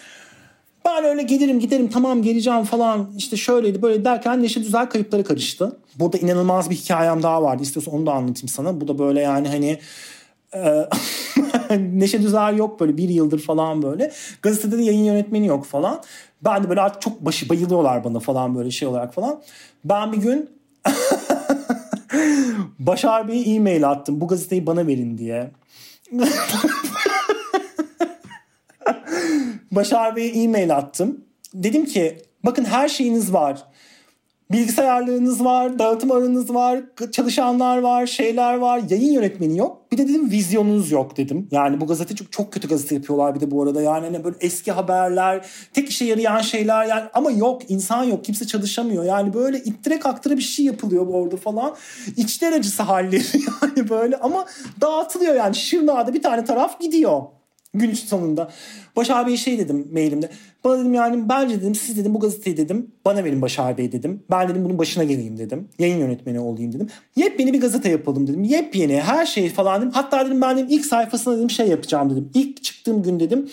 [0.84, 5.76] Ben öyle gelirim giderim tamam geleceğim falan işte şöyleydi böyle derken Neşe Düzel kayıpları karıştı.
[5.98, 7.62] Burada inanılmaz bir hikayem daha vardı.
[7.62, 8.80] İstiyorsan onu da anlatayım sana.
[8.80, 9.78] Bu da böyle yani hani
[11.70, 14.12] Neşe Düzel yok böyle bir yıldır falan böyle.
[14.42, 16.02] Gazetede de yayın yönetmeni yok falan.
[16.44, 19.42] Ben de böyle artık çok başı bayılıyorlar bana falan böyle şey olarak falan.
[19.84, 20.50] Ben bir gün
[22.78, 24.20] Başar Bey'e e-mail attım.
[24.20, 25.50] Bu gazeteyi bana verin diye.
[29.72, 31.24] Başar Bey'e e-mail attım.
[31.54, 33.64] Dedim ki bakın her şeyiniz var
[34.52, 36.80] bilgisayarlarınız var, dağıtım aranız var,
[37.12, 39.92] çalışanlar var, şeyler var, yayın yönetmeni yok.
[39.92, 41.48] Bir de dedim vizyonunuz yok dedim.
[41.50, 43.82] Yani bu gazete çok çok kötü gazete yapıyorlar bir de bu arada.
[43.82, 48.46] Yani hani böyle eski haberler, tek işe yarayan şeyler yani ama yok insan yok kimse
[48.46, 49.04] çalışamıyor.
[49.04, 51.74] Yani böyle ittire kaktıra bir şey yapılıyor orada falan.
[52.16, 53.24] İçler acısı halleri
[53.62, 54.46] yani böyle ama
[54.80, 55.54] dağıtılıyor yani.
[55.54, 57.22] Şırnağ'da bir tane taraf gidiyor
[57.74, 58.50] gün sonunda.
[58.96, 60.30] Başar Bey şey dedim mailimde.
[60.64, 64.22] Bana dedim yani bence dedim siz dedim bu gazeteyi dedim bana verin Başar Bey dedim.
[64.30, 65.68] Ben dedim bunun başına geleyim dedim.
[65.78, 66.88] Yayın yönetmeni olayım dedim.
[67.16, 68.44] Yepyeni bir gazete yapalım dedim.
[68.44, 69.92] Yepyeni her şey falan dedim.
[69.94, 72.30] Hatta dedim ben dedim ilk sayfasına dedim şey yapacağım dedim.
[72.34, 73.48] İlk çıktığım gün dedim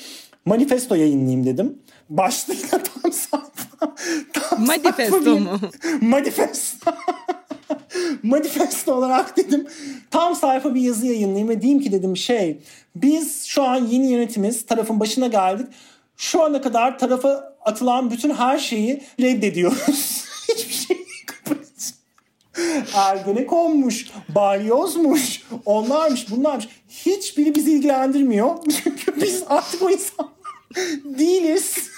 [0.46, 1.78] manifesto yayınlayayım dedim.
[2.10, 3.96] Başlığıyla tam sayfa.
[4.34, 5.60] Tam manifesto sayfa mu?
[6.02, 6.92] manifesto.
[8.24, 9.68] manifesto olarak dedim
[10.12, 12.62] tam sayfa bir yazı yayınlayayım ve diyeyim ki dedim şey
[12.96, 15.68] biz şu an yeni yönetimiz tarafın başına geldik.
[16.18, 20.26] Şu ana kadar tarafa atılan bütün her şeyi reddediyoruz.
[20.50, 21.06] Hiçbir şey
[22.96, 26.68] Ergenekonmuş, balyozmuş, onlarmış, bunlarmış.
[26.90, 28.56] Hiçbiri bizi ilgilendirmiyor.
[28.84, 30.30] Çünkü biz artık o insan
[31.04, 31.95] değiliz.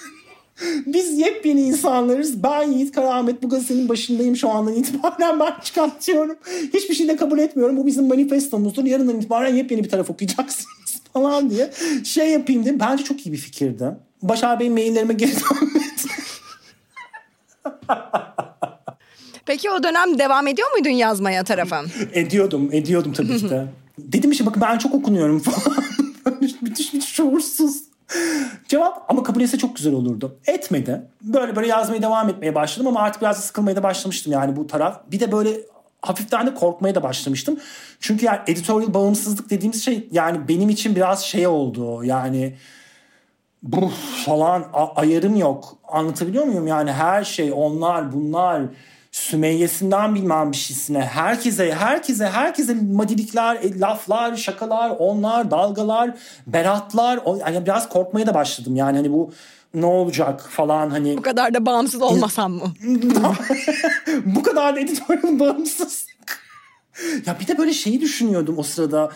[0.86, 2.44] Biz yepyeni insanlarız.
[2.44, 6.38] Ben Yiğit Karamet bu gazetenin başındayım şu andan itibaren ben çıkartıyorum.
[6.74, 7.78] Hiçbir şey de kabul etmiyorum.
[7.78, 8.84] Bu bizim manifestomuzdur.
[8.86, 11.72] Yarından itibaren yepyeni bir taraf okuyacaksınız falan diye
[12.04, 12.80] şey yapayım dedim.
[12.80, 13.86] Bence çok iyi bir fikirdi.
[14.22, 15.88] Başar Bey maillerime geri dönmedi.
[19.46, 21.84] Peki o dönem devam ediyor muydun yazmaya tarafa?
[22.14, 23.68] ediyordum, ediyordum tabii ki de.
[24.00, 25.84] Dedim işte bakın ben çok okunuyorum falan.
[26.62, 27.84] müthiş bir şuursuz.
[28.68, 30.38] Cevap ama kabul etse çok güzel olurdu.
[30.46, 31.02] Etmedi.
[31.22, 35.02] Böyle böyle yazmaya devam etmeye başladım ama artık biraz sıkılmaya da başlamıştım yani bu taraf.
[35.12, 35.58] Bir de böyle
[36.02, 37.60] hafiften de korkmaya da başlamıştım.
[38.00, 42.04] Çünkü yani editorial bağımsızlık dediğimiz şey yani benim için biraz şey oldu.
[42.04, 42.56] Yani
[43.64, 43.92] bu
[44.26, 45.78] falan ayarım yok.
[45.88, 46.68] Anlatabiliyor muyum?
[46.68, 48.62] Yani her şey onlar bunlar
[49.12, 57.20] Sümeyye'sinden bilmem bir şeysine herkese herkese herkese madilikler, e, laflar, şakalar, onlar, dalgalar, beratlar.
[57.40, 58.76] Yani biraz korkmaya da başladım.
[58.76, 59.32] Yani hani bu
[59.74, 61.18] ne olacak falan hani.
[61.18, 62.74] Bu kadar da bağımsız olmasam mı?
[64.26, 66.06] bu kadar da editörün bağımsız.
[67.26, 69.12] ya bir de böyle şeyi düşünüyordum o sırada.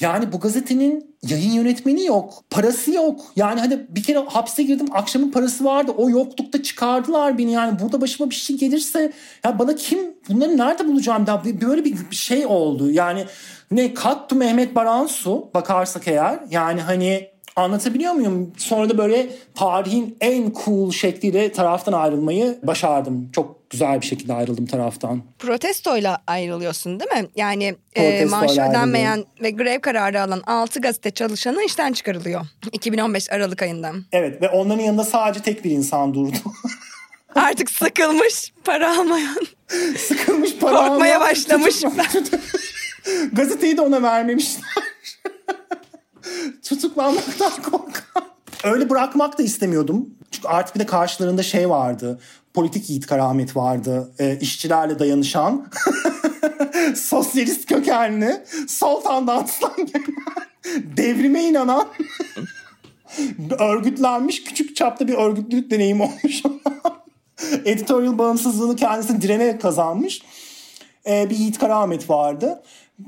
[0.00, 2.44] Yani bu gazetenin yayın yönetmeni yok.
[2.50, 3.20] Parası yok.
[3.36, 5.92] Yani hani bir kere hapse girdim akşamın parası vardı.
[5.96, 7.78] O yoklukta çıkardılar beni yani.
[7.78, 9.12] Burada başıma bir şey gelirse
[9.44, 12.90] ya bana kim bunları nerede bulacağım da böyle bir şey oldu.
[12.90, 13.24] Yani
[13.70, 18.52] ne Kattu Mehmet Baransu bakarsak eğer yani hani Anlatabiliyor muyum?
[18.56, 23.28] Sonra da böyle tarihin en cool şekliyle taraftan ayrılmayı başardım.
[23.32, 25.22] Çok güzel bir şekilde ayrıldım taraftan.
[25.38, 27.28] Protestoyla ayrılıyorsun değil mi?
[27.36, 32.40] Yani e, maaşı ödenmeyen ve grev kararı alan 6 gazete çalışanı işten çıkarılıyor.
[32.72, 33.92] 2015 Aralık ayında.
[34.12, 36.36] Evet ve onların yanında sadece tek bir insan durdu.
[37.34, 39.36] Artık sıkılmış para almayan.
[39.98, 41.20] sıkılmış para Korkmaya almayan.
[41.20, 41.82] başlamış.
[43.32, 44.62] Gazeteyi de ona vermemişler.
[46.62, 48.24] Tutuklanmaktan korkan.
[48.64, 50.10] Öyle bırakmak da istemiyordum.
[50.30, 52.20] Çünkü artık bir de karşılarında şey vardı.
[52.54, 54.12] Politik yiğit karamet vardı.
[54.18, 55.66] E, işçilerle dayanışan.
[56.94, 58.44] sosyalist kökenli.
[58.68, 60.96] Sultan'dan aslan gelen.
[60.96, 61.88] Devrime inanan.
[63.58, 66.42] örgütlenmiş küçük çapta bir örgütlülük deneyim olmuş.
[67.64, 70.22] Editorial bağımsızlığını kendisi direne kazanmış.
[71.06, 72.62] Ee, bir Yiğit Karamet vardı.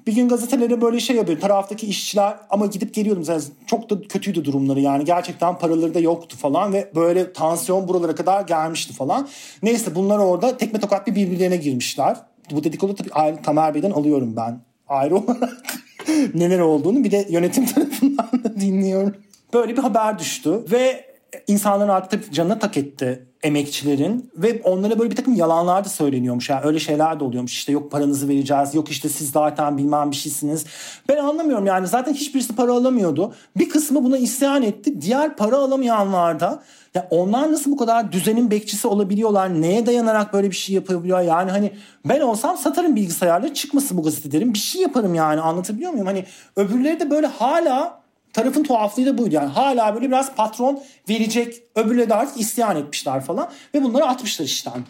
[0.06, 1.40] Bir gün gazetelere böyle şey yapıyor.
[1.40, 3.24] Taraftaki işçiler ama gidip geliyordum.
[3.24, 5.04] Zaten çok da kötüydü durumları yani.
[5.04, 9.28] Gerçekten paraları da yoktu falan ve böyle tansiyon buralara kadar gelmişti falan.
[9.62, 12.16] Neyse bunlar orada tekme tokat bir birbirlerine girmişler.
[12.50, 14.60] Bu dedikodu tabii ayrı, Tamer Bey'den alıyorum ben.
[14.88, 15.64] Ayrı olarak
[16.34, 19.16] neler olduğunu bir de yönetim tarafından da dinliyorum.
[19.54, 21.04] Böyle bir haber düştü ve
[21.46, 26.50] insanların artık canına tak etti emekçilerin ve onlara böyle bir takım yalanlar da söyleniyormuş.
[26.50, 27.52] Yani öyle şeyler de oluyormuş.
[27.52, 28.74] İşte yok paranızı vereceğiz.
[28.74, 30.66] Yok işte siz zaten bilmem bir şeysiniz.
[31.08, 33.34] Ben anlamıyorum yani zaten hiçbirisi para alamıyordu.
[33.56, 35.00] Bir kısmı buna isyan etti.
[35.00, 36.62] Diğer para alamayanlar da
[36.94, 39.60] ya onlar nasıl bu kadar düzenin bekçisi olabiliyorlar?
[39.62, 41.20] Neye dayanarak böyle bir şey yapabiliyor?
[41.20, 41.72] Yani hani
[42.04, 44.54] ben olsam satarım bilgisayarları çıkmasın bu gazetelerin.
[44.54, 46.06] Bir şey yaparım yani anlatabiliyor muyum?
[46.06, 46.24] Hani
[46.56, 48.03] öbürleri de böyle hala
[48.34, 49.34] tarafın tuhaflığı da buydu.
[49.34, 53.50] Yani hala böyle biraz patron verecek öbürleri de artık isyan etmişler falan.
[53.74, 54.82] Ve bunları atmışlar işten.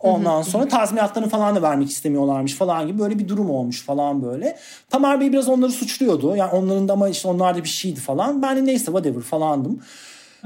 [0.00, 4.58] Ondan sonra tazminatlarını falan da vermek istemiyorlarmış falan gibi böyle bir durum olmuş falan böyle.
[4.90, 6.36] Tamer Bey biraz onları suçluyordu.
[6.36, 8.42] Yani onların da ama işte onlar da bir şeydi falan.
[8.42, 9.82] Ben de neyse whatever falandım.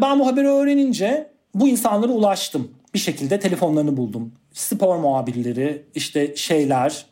[0.00, 2.70] Ben bu haberi öğrenince bu insanlara ulaştım.
[2.94, 4.32] Bir şekilde telefonlarını buldum.
[4.52, 7.06] Spor muhabirleri, işte şeyler,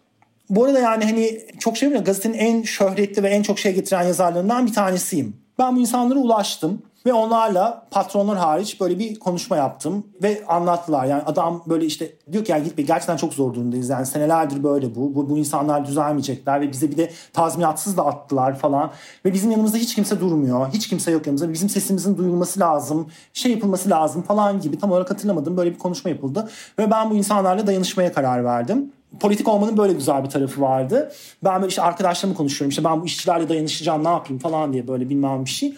[0.50, 4.02] bu arada yani hani çok şey bilmiyorum gazetenin en şöhretli ve en çok şey getiren
[4.02, 5.36] yazarlarından bir tanesiyim.
[5.58, 11.04] Ben bu insanlara ulaştım ve onlarla patronlar hariç böyle bir konuşma yaptım ve anlattılar.
[11.04, 13.88] Yani adam böyle işte diyor ki yani git gerçekten çok zor durumdayız.
[13.88, 15.14] Yani senelerdir böyle bu.
[15.14, 18.90] Bu, bu insanlar düzelmeyecekler ve bize bir de tazminatsız da attılar falan.
[19.24, 20.68] Ve bizim yanımızda hiç kimse durmuyor.
[20.72, 21.52] Hiç kimse yok yanımızda.
[21.52, 23.10] Bizim sesimizin duyulması lazım.
[23.32, 24.78] Şey yapılması lazım falan gibi.
[24.78, 25.56] Tam olarak hatırlamadım.
[25.56, 26.50] Böyle bir konuşma yapıldı.
[26.78, 31.12] Ve ben bu insanlarla dayanışmaya karar verdim politik olmanın böyle güzel bir tarafı vardı.
[31.44, 32.70] Ben böyle işte arkadaşlarımla konuşuyorum.
[32.70, 35.74] İşte ben bu işçilerle dayanışacağım ne yapayım falan diye böyle bilmem bir şey.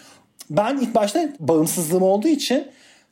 [0.49, 2.67] Ben ilk başta bağımsızlığım olduğu için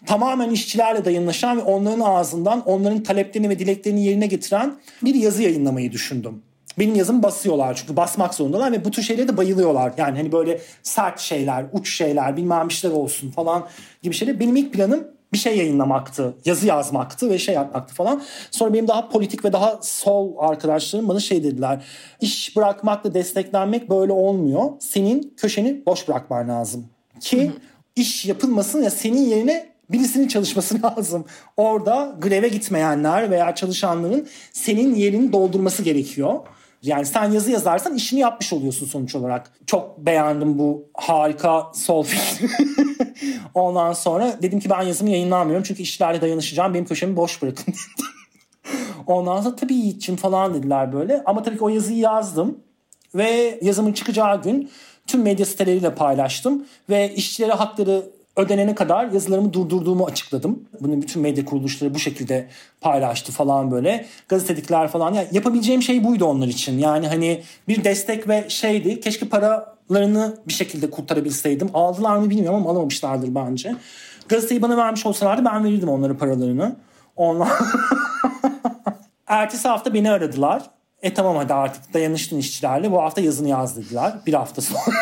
[0.06, 5.92] tamamen işçilerle dayanışan ve onların ağzından onların taleplerini ve dileklerini yerine getiren bir yazı yayınlamayı
[5.92, 6.42] düşündüm.
[6.80, 9.94] Benim yazımı basıyorlar çünkü basmak zorundalar ve bu tür şeylere de bayılıyorlar.
[9.98, 13.68] Yani hani böyle sert şeyler, uç şeyler, bilmem bir şeyler olsun falan
[14.02, 14.40] gibi şeyler.
[14.40, 18.22] Benim ilk planım bir şey yayınlamaktı, yazı yazmaktı ve şey yapmaktı falan.
[18.52, 21.86] Sonra benim daha politik ve daha sol arkadaşlarım bana şey dediler.
[22.22, 24.70] İş bırakmakla desteklenmek böyle olmuyor.
[24.80, 26.86] Senin köşeni boş bırakman lazım.
[27.20, 27.52] Ki
[27.96, 31.26] iş yapılmasın ya senin yerine birisinin çalışması lazım.
[31.58, 36.40] Orada greve gitmeyenler veya çalışanların senin yerini doldurması gerekiyor.
[36.84, 39.52] Yani sen yazı yazarsan işini yapmış oluyorsun sonuç olarak.
[39.66, 42.06] Çok beğendim bu harika sol.
[43.54, 46.74] Ondan sonra dedim ki ben yazımı yayınlamıyorum çünkü işlerle dayanışacağım.
[46.74, 47.74] Benim köşemi boş bırakın
[49.08, 51.24] Ondan sonra tabii Yiğit'cim falan dediler böyle.
[51.26, 52.60] Ama tabii ki o yazıyı yazdım.
[53.16, 54.72] Ve yazımın çıkacağı gün
[55.08, 56.66] tüm medya siteleriyle paylaştım.
[56.90, 58.06] Ve işçilere hakları
[58.38, 60.64] ödenene kadar yazılarımı durdurduğumu açıkladım.
[60.82, 62.48] Bunu bütün medya kuruluşları bu şekilde
[62.82, 64.06] paylaştı falan böyle.
[64.30, 65.14] Gazetedikler falan.
[65.14, 66.78] Yani yapabileceğim şey buydu onlar için.
[66.78, 69.00] Yani hani bir destek ve şeydi.
[69.00, 71.70] Keşke paralarını bir şekilde kurtarabilseydim.
[71.74, 73.76] Aldılar mı bilmiyorum ama alamamışlardır bence.
[74.30, 76.76] Gazeteyi bana vermiş olsalardı ben verirdim onların paralarını.
[77.16, 77.50] Onlar...
[79.28, 80.64] Ertesi hafta beni aradılar.
[81.02, 82.92] E tamam hadi artık dayanıştın işçilerle.
[82.92, 84.14] Bu hafta yazını yaz dediler.
[84.26, 84.96] Bir hafta sonra.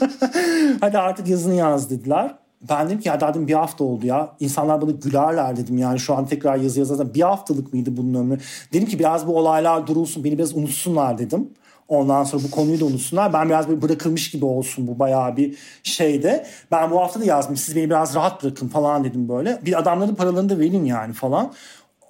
[0.80, 2.34] hadi artık yazını yaz dediler.
[2.68, 4.36] Ben dedim ki ya dedim bir hafta oldu ya.
[4.40, 7.14] İnsanlar bana gülerler dedim yani şu an tekrar yazı yazarsan.
[7.14, 8.38] Bir haftalık mıydı bunun ömrü?
[8.72, 11.50] Dedim ki biraz bu olaylar durulsun beni biraz unutsunlar dedim.
[11.88, 13.32] Ondan sonra bu konuyu da unutsunlar.
[13.32, 16.46] Ben biraz böyle bırakılmış gibi olsun bu bayağı bir şeyde.
[16.70, 17.56] Ben bu hafta da yazdım.
[17.56, 19.60] Siz beni biraz rahat bırakın falan dedim böyle.
[19.64, 21.52] Bir adamların paralarını da verin yani falan.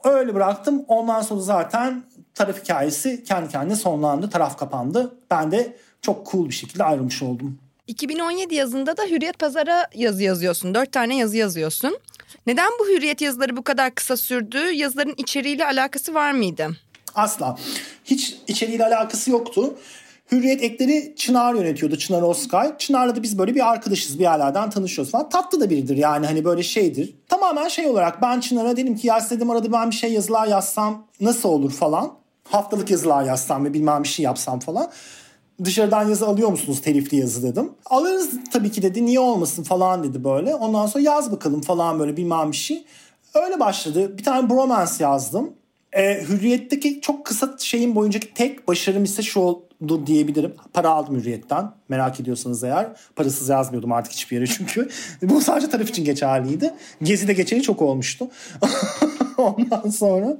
[0.04, 0.84] Öyle bıraktım.
[0.88, 2.02] Ondan sonra zaten
[2.34, 4.30] taraf hikayesi kendi kendine sonlandı.
[4.30, 5.14] Taraf kapandı.
[5.30, 7.58] Ben de çok cool bir şekilde ayrılmış oldum.
[7.90, 10.74] 2017 yazında da Hürriyet Pazar'a yazı yazıyorsun.
[10.74, 11.98] Dört tane yazı yazıyorsun.
[12.46, 14.58] Neden bu Hürriyet yazıları bu kadar kısa sürdü?
[14.58, 16.68] Yazıların içeriğiyle alakası var mıydı?
[17.14, 17.58] Asla.
[18.04, 19.74] Hiç içeriğiyle alakası yoktu.
[20.32, 21.96] Hürriyet ekleri Çınar yönetiyordu.
[21.96, 22.78] Çınar Oskay.
[22.78, 24.18] Çınar'la da biz böyle bir arkadaşız.
[24.18, 25.28] Bir yerlerden tanışıyoruz falan.
[25.28, 27.14] Tatlı da biridir yani hani böyle şeydir.
[27.28, 31.06] Tamamen şey olarak ben Çınar'a dedim ki ya dedim arada ben bir şey yazılar yazsam
[31.20, 32.12] nasıl olur falan.
[32.48, 34.90] Haftalık yazılar yazsam ve bilmem bir şey yapsam falan.
[35.64, 37.70] Dışarıdan yazı alıyor musunuz telifli yazı dedim.
[37.86, 40.54] Alırız tabii ki dedi niye olmasın falan dedi böyle.
[40.54, 42.84] Ondan sonra yaz bakalım falan böyle bilmem bir şey.
[43.34, 44.18] Öyle başladı.
[44.18, 45.52] Bir tane bromance yazdım.
[45.92, 50.54] E, Hürriyet'teki çok kısa şeyin boyuncaki tek başarım ise şu oldu diyebilirim.
[50.72, 51.70] Para aldım Hürriyet'ten.
[51.88, 52.88] Merak ediyorsanız eğer.
[53.16, 54.88] Parasız yazmıyordum artık hiçbir yere çünkü.
[55.22, 56.74] Bu sadece taraf için geçerliydi.
[57.02, 58.28] Gezi'de geçeni çok olmuştu.
[59.38, 60.36] Ondan sonra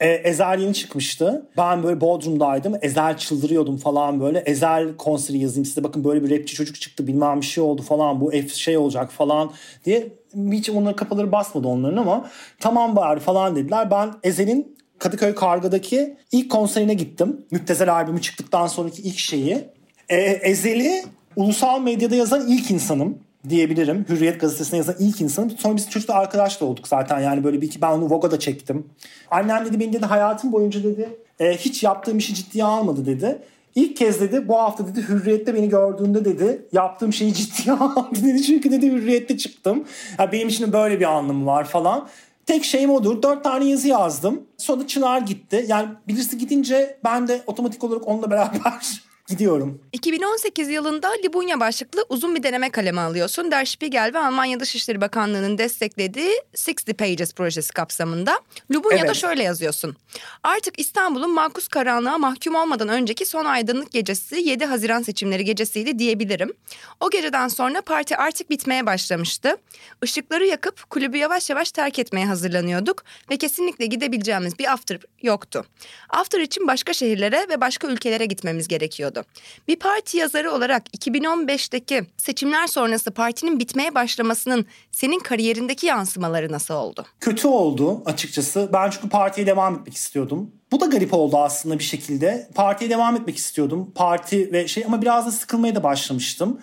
[0.00, 1.46] e, Ezel yeni çıkmıştı.
[1.56, 2.74] Ben böyle Bodrum'daydım.
[2.82, 4.38] Ezel çıldırıyordum falan böyle.
[4.38, 5.84] Ezel konseri yazayım size.
[5.84, 8.20] Bakın böyle bir rapçi çocuk çıktı bilmem bir şey oldu falan.
[8.20, 9.50] Bu F şey olacak falan
[9.84, 10.08] diye.
[10.52, 12.30] Hiç onların kafaları basmadı onların ama
[12.60, 13.90] tamam bari falan dediler.
[13.90, 17.46] Ben Ezel'in Kadıköy Karga'daki ilk konserine gittim.
[17.50, 19.64] Müptezel albümü çıktıktan sonraki ilk şeyi.
[20.08, 21.04] E, Ezel'i
[21.36, 23.18] ulusal medyada yazan ilk insanım
[23.48, 24.06] diyebilirim.
[24.08, 25.50] Hürriyet gazetesine yazan ilk insanım.
[25.50, 27.20] Sonra biz çocukla arkadaş da olduk zaten.
[27.20, 28.86] Yani böyle bir iki ben onu Vogue'da çektim.
[29.30, 31.08] Annem dedi beni dedi hayatım boyunca dedi
[31.40, 33.38] e, hiç yaptığım işi ciddiye almadı dedi.
[33.74, 38.42] İlk kez dedi bu hafta dedi Hürriyet'te beni gördüğünde dedi yaptığım şeyi ciddiye aldı dedi.
[38.42, 39.84] Çünkü dedi Hürriyet'te çıktım.
[40.18, 42.08] Yani benim için böyle bir anlamı var falan.
[42.46, 43.22] Tek şeyim odur.
[43.22, 44.42] Dört tane yazı yazdım.
[44.56, 45.64] Sonra Çınar gitti.
[45.68, 48.58] Yani birisi gidince ben de otomatik olarak onunla beraber
[49.28, 49.80] Gidiyorum.
[49.92, 53.50] 2018 yılında Libunya başlıklı uzun bir deneme kalemi alıyorsun.
[53.50, 56.32] Der Spiegel ve Almanya Dışişleri Bakanlığı'nın desteklediği
[56.68, 58.40] 60 Pages projesi kapsamında.
[58.70, 59.16] Libunya'da evet.
[59.16, 59.96] şöyle yazıyorsun.
[60.42, 66.52] Artık İstanbul'un makus karanlığa mahkum olmadan önceki son aydınlık gecesi 7 Haziran seçimleri gecesiydi diyebilirim.
[67.00, 69.56] O geceden sonra parti artık bitmeye başlamıştı.
[70.02, 75.64] Işıkları yakıp kulübü yavaş yavaş terk etmeye hazırlanıyorduk ve kesinlikle gidebileceğimiz bir after yoktu.
[76.10, 79.24] After için başka şehirlere ve başka ülkelere gitmemiz gerekiyordu gerekiyordu.
[79.68, 87.06] Bir parti yazarı olarak 2015'teki seçimler sonrası partinin bitmeye başlamasının senin kariyerindeki yansımaları nasıl oldu?
[87.20, 88.70] Kötü oldu açıkçası.
[88.72, 90.50] Ben çünkü partiye devam etmek istiyordum.
[90.72, 92.48] Bu da garip oldu aslında bir şekilde.
[92.54, 93.92] Partiye devam etmek istiyordum.
[93.94, 96.60] Parti ve şey ama biraz da sıkılmaya da başlamıştım.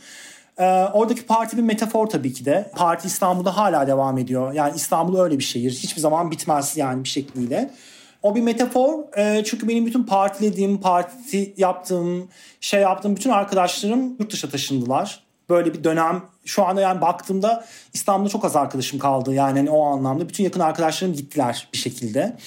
[0.58, 2.72] Ee, oradaki parti bir metafor tabii ki de.
[2.76, 4.54] Parti İstanbul'da hala devam ediyor.
[4.54, 5.72] Yani İstanbul öyle bir şehir.
[5.72, 7.72] Hiçbir zaman bitmez yani bir şekliyle.
[8.24, 9.18] O bir metafor.
[9.18, 12.30] E, çünkü benim bütün partilediğim, parti yaptığım,
[12.62, 15.24] şey yaptığım bütün arkadaşlarım yurt dışına taşındılar.
[15.50, 19.34] Böyle bir dönem şu anda yani baktığımda İstanbul'da çok az arkadaşım kaldı.
[19.34, 22.38] Yani hani o anlamda bütün yakın arkadaşlarım gittiler bir şekilde.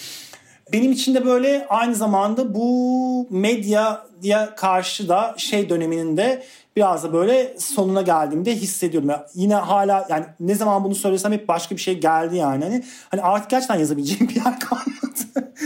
[0.73, 6.45] Benim için de böyle aynı zamanda bu medyaya karşı da şey döneminin de
[6.77, 9.09] biraz da böyle sonuna geldiğimde hissediyorum.
[9.09, 12.65] Yani yine hala yani ne zaman bunu söylesem hep başka bir şey geldi yani.
[12.65, 14.94] Hani, hani artık gerçekten yazabileceğim bir yer kalmadı.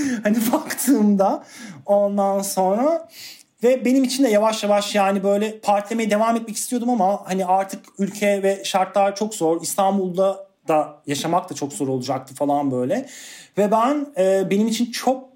[0.23, 1.45] hani baktığımda
[1.87, 3.09] ondan sonra
[3.63, 7.85] ve benim için de yavaş yavaş yani böyle partilemeye devam etmek istiyordum ama hani artık
[7.99, 9.63] ülke ve şartlar çok zor.
[9.63, 13.09] İstanbul'da da yaşamak da çok zor olacaktı falan böyle.
[13.59, 15.29] Ve ben e, benim için çok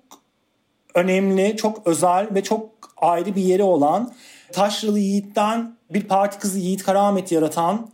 [0.95, 4.13] önemli, çok özel ve çok ayrı bir yeri olan
[4.53, 7.91] Taşralı Yiğit'ten bir parti kızı Yiğit Karamet yaratan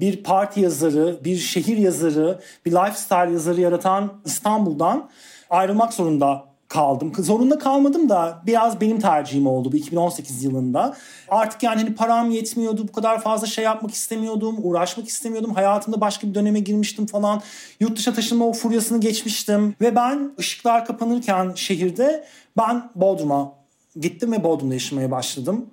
[0.00, 5.10] bir parti yazarı, bir şehir yazarı, bir lifestyle yazarı yaratan İstanbul'dan
[5.52, 7.12] ayrılmak zorunda kaldım.
[7.18, 10.96] Zorunda kalmadım da biraz benim tercihim oldu bu 2018 yılında.
[11.28, 12.88] Artık yani hani param yetmiyordu.
[12.88, 14.56] Bu kadar fazla şey yapmak istemiyordum.
[14.62, 15.54] Uğraşmak istemiyordum.
[15.54, 17.42] Hayatımda başka bir döneme girmiştim falan.
[17.80, 19.74] Yurt dışına taşınma o furyasını geçmiştim.
[19.80, 22.24] Ve ben ışıklar kapanırken şehirde
[22.56, 23.52] ben Bodrum'a
[24.00, 25.66] gittim ve Bodrum'da yaşamaya başladım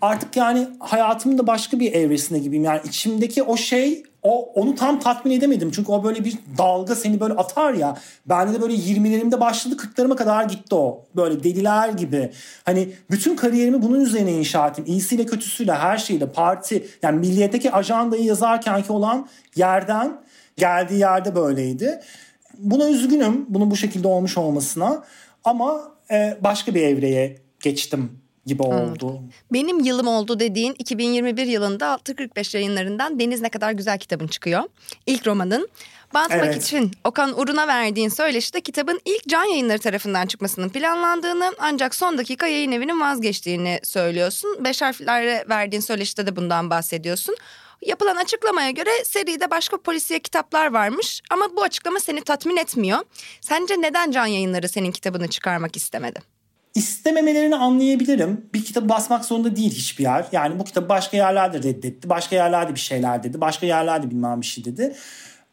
[0.00, 2.64] artık yani hayatımın da başka bir evresinde gibiyim.
[2.64, 5.70] Yani içimdeki o şey o onu tam tatmin edemedim.
[5.70, 7.98] Çünkü o böyle bir dalga seni böyle atar ya.
[8.26, 11.04] Bende de böyle 20'lerimde başladı 40'larıma kadar gitti o.
[11.16, 12.32] Böyle deliler gibi.
[12.64, 14.84] Hani bütün kariyerimi bunun üzerine inşa ettim.
[14.86, 20.20] İyisiyle kötüsüyle her şeyle parti yani milliyetteki ajandayı yazarken ki olan yerden
[20.56, 22.00] geldiği yerde böyleydi.
[22.58, 25.04] Buna üzgünüm bunun bu şekilde olmuş olmasına
[25.44, 29.20] ama e, başka bir evreye geçtim gibi oldu.
[29.52, 34.62] Benim yılım oldu dediğin 2021 yılında 645 yayınlarından Deniz Ne Kadar Güzel kitabın çıkıyor.
[35.06, 35.68] İlk romanın.
[36.14, 36.62] Bantmak evet.
[36.62, 42.46] için Okan Urun'a verdiğin söyleşide kitabın ilk can yayınları tarafından çıkmasının planlandığını ancak son dakika
[42.46, 44.64] yayın evinin vazgeçtiğini söylüyorsun.
[44.64, 47.36] Beş harflere verdiğin söyleşide de bundan bahsediyorsun.
[47.82, 52.98] Yapılan açıklamaya göre seride başka polisiye kitaplar varmış ama bu açıklama seni tatmin etmiyor.
[53.40, 56.35] Sence neden can yayınları senin kitabını çıkarmak istemedi?
[56.76, 58.50] İstememelerini anlayabilirim.
[58.54, 60.26] Bir kitabı basmak zorunda değil hiçbir yer.
[60.32, 62.08] Yani bu kitabı başka yerlerde reddetti.
[62.08, 63.40] Başka yerlerde bir şeyler dedi.
[63.40, 64.96] Başka yerlerde bilmem bir şey dedi.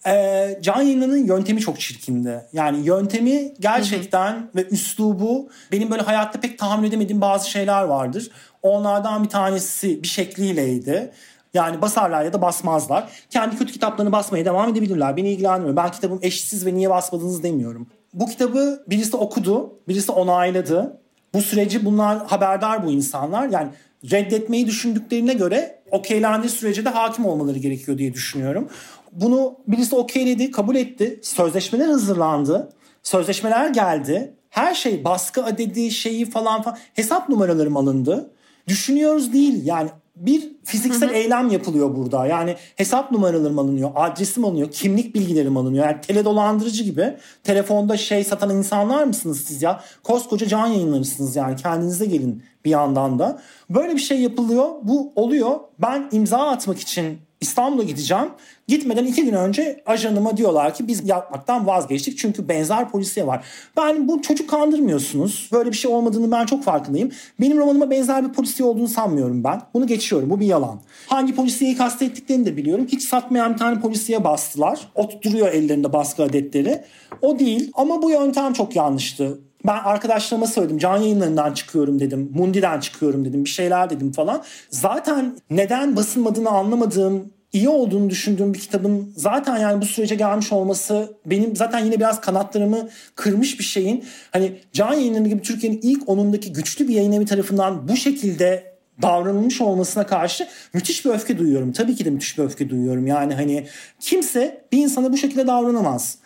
[0.08, 2.46] Ee, Can Yayınlı'nın yöntemi çok çirkindi.
[2.54, 4.50] Yani yöntemi gerçekten hı hı.
[4.56, 8.30] ve üslubu benim böyle hayatta pek tahammül edemediğim bazı şeyler vardır.
[8.62, 11.12] Onlardan bir tanesi bir şekliyleydi.
[11.54, 13.10] Yani basarlar ya da basmazlar.
[13.30, 15.18] Kendi kötü kitaplarını basmaya devam edebilirler.
[15.18, 15.76] Beni ilgilendirmiyor.
[15.76, 17.88] Ben kitabım eşsiz ve niye basmadınız demiyorum.
[18.14, 21.03] Bu kitabı birisi okudu, birisi onayladı.
[21.34, 23.50] Bu süreci bunlar haberdar bu insanlar.
[23.50, 23.70] Yani
[24.12, 28.70] reddetmeyi düşündüklerine göre okeylendiği sürece de hakim olmaları gerekiyor diye düşünüyorum.
[29.12, 31.20] Bunu birisi okeyledi, kabul etti.
[31.24, 32.70] Sözleşmeler hazırlandı.
[33.04, 34.34] Sözleşmeler geldi.
[34.50, 38.32] Her şey baskı adedi şeyi falan falan hesap numaralarım alındı.
[38.68, 41.18] Düşünüyoruz değil yani bir fiziksel hı hı.
[41.18, 42.26] eylem yapılıyor burada.
[42.26, 45.86] Yani hesap numaralarım alınıyor, adresim alınıyor, kimlik bilgilerim alınıyor.
[45.86, 49.84] Yani tele dolandırıcı gibi telefonda şey satan insanlar mısınız siz ya?
[50.04, 53.42] Koskoca can yayınlarısınız yani kendinize gelin bir yandan da.
[53.70, 54.70] Böyle bir şey yapılıyor.
[54.84, 55.60] Bu oluyor.
[55.80, 58.30] Ben imza atmak için İstanbul'a gideceğim.
[58.68, 63.46] Gitmeden iki gün önce ajanıma diyorlar ki biz yapmaktan vazgeçtik çünkü benzer polisiye var.
[63.78, 65.50] Ben bu çocuk kandırmıyorsunuz.
[65.52, 67.12] Böyle bir şey olmadığını ben çok farkındayım.
[67.42, 69.62] Benim romanıma benzer bir polisiye olduğunu sanmıyorum ben.
[69.74, 70.30] Bunu geçiyorum.
[70.30, 70.82] Bu bir yalan.
[71.08, 72.88] Hangi polisiyeyi kastettiklerini de biliyorum.
[72.92, 74.80] Hiç satmayan bir tane polisiye bastılar.
[74.96, 76.84] Oturtuyor ellerinde baskı adetleri.
[77.22, 79.40] O değil ama bu yöntem çok yanlıştı.
[79.66, 80.78] Ben arkadaşlarıma söyledim.
[80.78, 82.32] Can yayınlarından çıkıyorum dedim.
[82.34, 83.46] Mundi'den çıkıyorum dedim.
[83.46, 84.44] Bir şeyler dedim falan.
[84.70, 91.18] Zaten neden basılmadığını anlamadığım iyi olduğunu düşündüğüm bir kitabın zaten yani bu sürece gelmiş olması
[91.26, 96.54] benim zaten yine biraz kanatlarımı kırmış bir şeyin hani Can Yayınları gibi Türkiye'nin ilk onundaki
[96.54, 101.72] güçlü bir yayın evi tarafından bu şekilde davranılmış olmasına karşı müthiş bir öfke duyuyorum.
[101.72, 103.08] Tabii ki de müthiş bir öfke duyuyorum.
[103.08, 103.68] Yani hani
[104.00, 106.18] kimse bir insana bu şekilde davranamaz.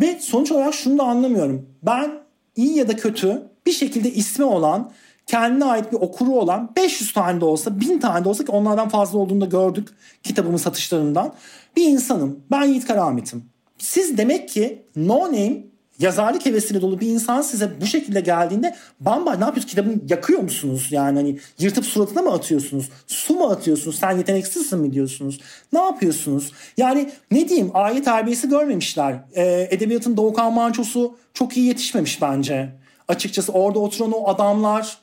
[0.00, 1.66] Ve sonuç olarak şunu da anlamıyorum.
[1.82, 2.19] Ben
[2.56, 4.90] iyi ya da kötü bir şekilde ismi olan
[5.26, 8.88] kendine ait bir okuru olan 500 tane de olsa 1000 tane de olsa ki onlardan
[8.88, 9.88] fazla olduğunu da gördük
[10.22, 11.34] kitabımın satışlarından.
[11.76, 12.40] Bir insanım.
[12.50, 13.44] Ben Yiğit Karamit'im.
[13.78, 15.69] Siz demek ki no name
[16.00, 19.66] yazarlık hevesiyle dolu bir insan size bu şekilde geldiğinde bamba ne yapıyorsunuz?
[19.66, 20.88] Kitabını yakıyor musunuz?
[20.90, 22.88] Yani hani yırtıp suratına mı atıyorsunuz?
[23.06, 23.98] Su mu atıyorsunuz?
[23.98, 25.40] Sen yeteneksizsin mi diyorsunuz?
[25.72, 26.52] Ne yapıyorsunuz?
[26.76, 29.14] Yani ne diyeyim aile terbiyesi görmemişler.
[29.36, 32.68] Ee, edebiyatın Doğukan Manço'su çok iyi yetişmemiş bence.
[33.08, 34.98] Açıkçası orada oturan o adamlar.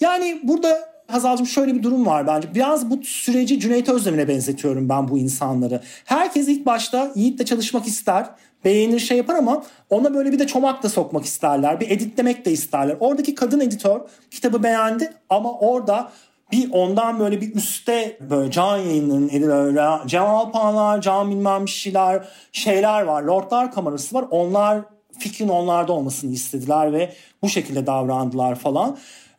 [0.00, 2.54] Yani burada Hazal'cığım şöyle bir durum var bence.
[2.54, 5.80] Biraz bu süreci Cüneyt Özdemir'e benzetiyorum ben bu insanları.
[6.04, 8.26] Herkes ilk başta Yiğit'le çalışmak ister
[8.64, 11.80] beğenir şey yapar ama ona böyle bir de çomak da sokmak isterler.
[11.80, 12.96] Bir editlemek de isterler.
[13.00, 14.00] Oradaki kadın editör
[14.30, 16.12] kitabı beğendi ama orada
[16.52, 22.28] bir ondan böyle bir üstte böyle can yayınlarının editörü, Cemal Panlar, can bilmem bir şeyler,
[22.52, 23.22] şeyler var.
[23.22, 24.24] Lordlar kamerası var.
[24.30, 24.80] Onlar
[25.18, 28.96] fikrin onlarda olmasını istediler ve bu şekilde davrandılar falan.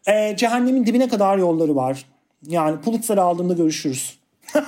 [0.08, 2.05] E, cehennemin dibine kadar yolları var.
[2.47, 4.20] Yani Pulitzer aldığında görüşürüz.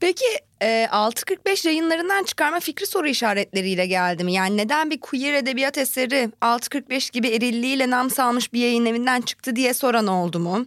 [0.00, 0.24] Peki
[0.62, 4.32] e, 645 yayınlarından çıkarma fikri soru işaretleriyle geldi mi?
[4.32, 9.56] Yani neden bir queer edebiyat eseri 645 gibi erilliğiyle nam salmış bir yayın evinden çıktı
[9.56, 10.66] diye soran oldu mu?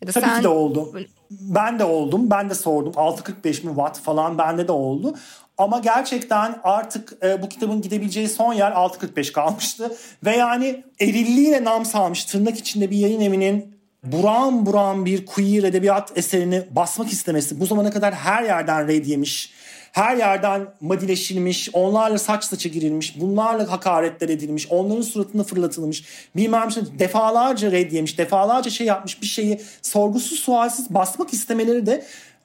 [0.00, 0.38] Ya da Tabii sen...
[0.38, 0.92] ki de oldu.
[1.30, 2.30] Ben de oldum.
[2.30, 2.92] Ben de sordum.
[2.96, 5.14] 645 mi watt falan bende de oldu.
[5.58, 9.96] Ama gerçekten artık e, bu kitabın gidebileceği son yer 6.45 kalmıştı.
[10.24, 13.72] Ve yani erilliğiyle nam salmış tırnak içinde bir yayın evinin
[14.04, 19.52] buram buram bir queer edebiyat eserini basmak istemesi bu zamana kadar her yerden red yemiş.
[19.92, 26.04] Her yerden madileşilmiş, onlarla saç saça girilmiş, bunlarla hakaretler edilmiş, onların suratına fırlatılmış,
[26.36, 32.04] bilmem şey defalarca red yemiş, defalarca şey yapmış bir şeyi sorgusuz sualsiz basmak istemeleri de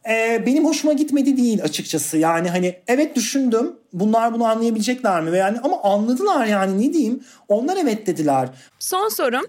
[0.10, 2.18] e, benim hoşuma gitmedi değil açıkçası.
[2.18, 5.32] Yani hani evet düşündüm bunlar bunu anlayabilecekler mi?
[5.32, 7.24] Ve yani ama anladılar yani ne diyeyim?
[7.48, 8.50] Onlar evet dediler.
[8.80, 9.46] Son sorum.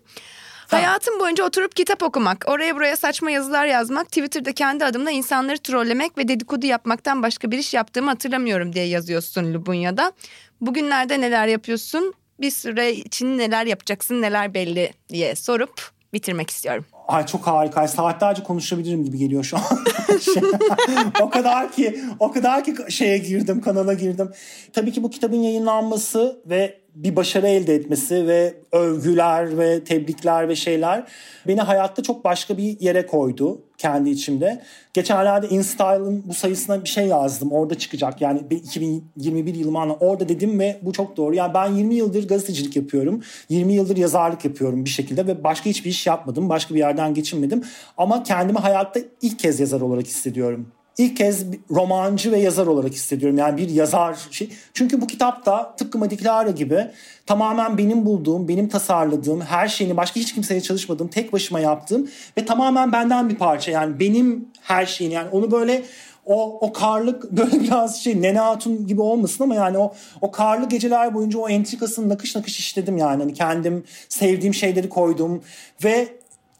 [0.68, 6.18] Hayatım boyunca oturup kitap okumak, oraya buraya saçma yazılar yazmak, Twitter'da kendi adımla insanları trollemek
[6.18, 10.12] ve dedikodu yapmaktan başka bir iş yaptığımı hatırlamıyorum diye yazıyorsun Lubunya'da.
[10.60, 12.14] Bugünlerde neler yapıyorsun?
[12.40, 16.84] Bir süre için neler yapacaksın, neler belli diye sorup bitirmek istiyorum.
[17.08, 17.88] Ay çok harika.
[17.88, 19.62] Saatlerce konuşabilirim gibi geliyor şu an.
[20.18, 20.42] şey,
[21.20, 24.30] o kadar ki o kadar ki şeye girdim, kanala girdim.
[24.72, 30.56] Tabii ki bu kitabın yayınlanması ve bir başarı elde etmesi ve övgüler ve tebrikler ve
[30.56, 31.06] şeyler
[31.46, 34.62] beni hayatta çok başka bir yere koydu kendi içimde.
[34.94, 37.52] Geçenlerde InStyle'ın bu sayısına bir şey yazdım.
[37.52, 38.20] Orada çıkacak.
[38.20, 39.94] Yani 2021 yılımı anla.
[39.94, 41.34] Orada dedim ve bu çok doğru.
[41.34, 43.22] Yani ben 20 yıldır gazetecilik yapıyorum.
[43.48, 46.48] 20 yıldır yazarlık yapıyorum bir şekilde ve başka hiçbir iş yapmadım.
[46.48, 47.64] Başka bir yerden geçinmedim.
[47.96, 50.66] Ama kendimi hayatta ilk kez yazar olarak hissediyorum
[50.98, 53.38] ilk kez romancı ve yazar olarak hissediyorum.
[53.38, 54.50] Yani bir yazar şey.
[54.74, 56.86] Çünkü bu kitapta tıpkı Madiklara gibi
[57.26, 62.44] tamamen benim bulduğum, benim tasarladığım, her şeyini başka hiç kimseye çalışmadığım, tek başıma yaptığım ve
[62.44, 63.70] tamamen benden bir parça.
[63.70, 65.82] Yani benim her şeyini yani onu böyle
[66.26, 70.68] o o karlık böyle biraz şey Nene Hatun gibi olmasın ama yani o o karlı
[70.68, 73.22] geceler boyunca o entrikasını nakış nakış işledim yani.
[73.22, 75.42] Hani kendim sevdiğim şeyleri koydum
[75.84, 76.08] ve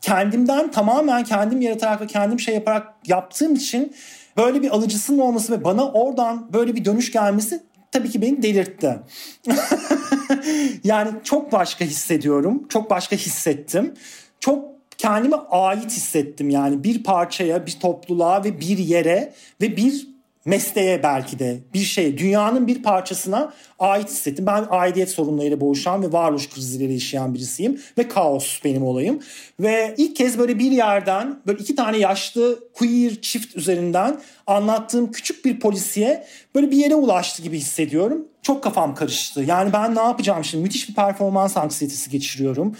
[0.01, 3.93] kendimden tamamen kendim yaratarak ve kendim şey yaparak yaptığım için
[4.39, 7.63] böyle bir alıcısının olması ve bana oradan böyle bir dönüş gelmesi
[7.93, 8.99] tabii ki beni delirtti.
[10.85, 12.69] yani çok başka hissediyorum.
[12.69, 13.95] Çok başka hissettim.
[14.41, 14.65] Çok
[14.99, 20.18] kendime ait hissettim yani bir parçaya, bir topluluğa ve bir yere ve bir
[20.49, 24.47] mesleğe belki de bir şey dünyanın bir parçasına ait hissettim.
[24.47, 29.21] Ben aidiyet sorunlarıyla boğuşan ve varoluş krizleri yaşayan birisiyim ve kaos benim olayım.
[29.61, 35.45] Ve ilk kez böyle bir yerden böyle iki tane yaşlı queer çift üzerinden anlattığım küçük
[35.45, 38.29] bir polisiye böyle bir yere ulaştı gibi hissediyorum.
[38.43, 39.41] Çok kafam karıştı.
[39.41, 40.63] Yani ben ne yapacağım şimdi?
[40.63, 42.77] Müthiş bir performans anksiyetesi geçiriyorum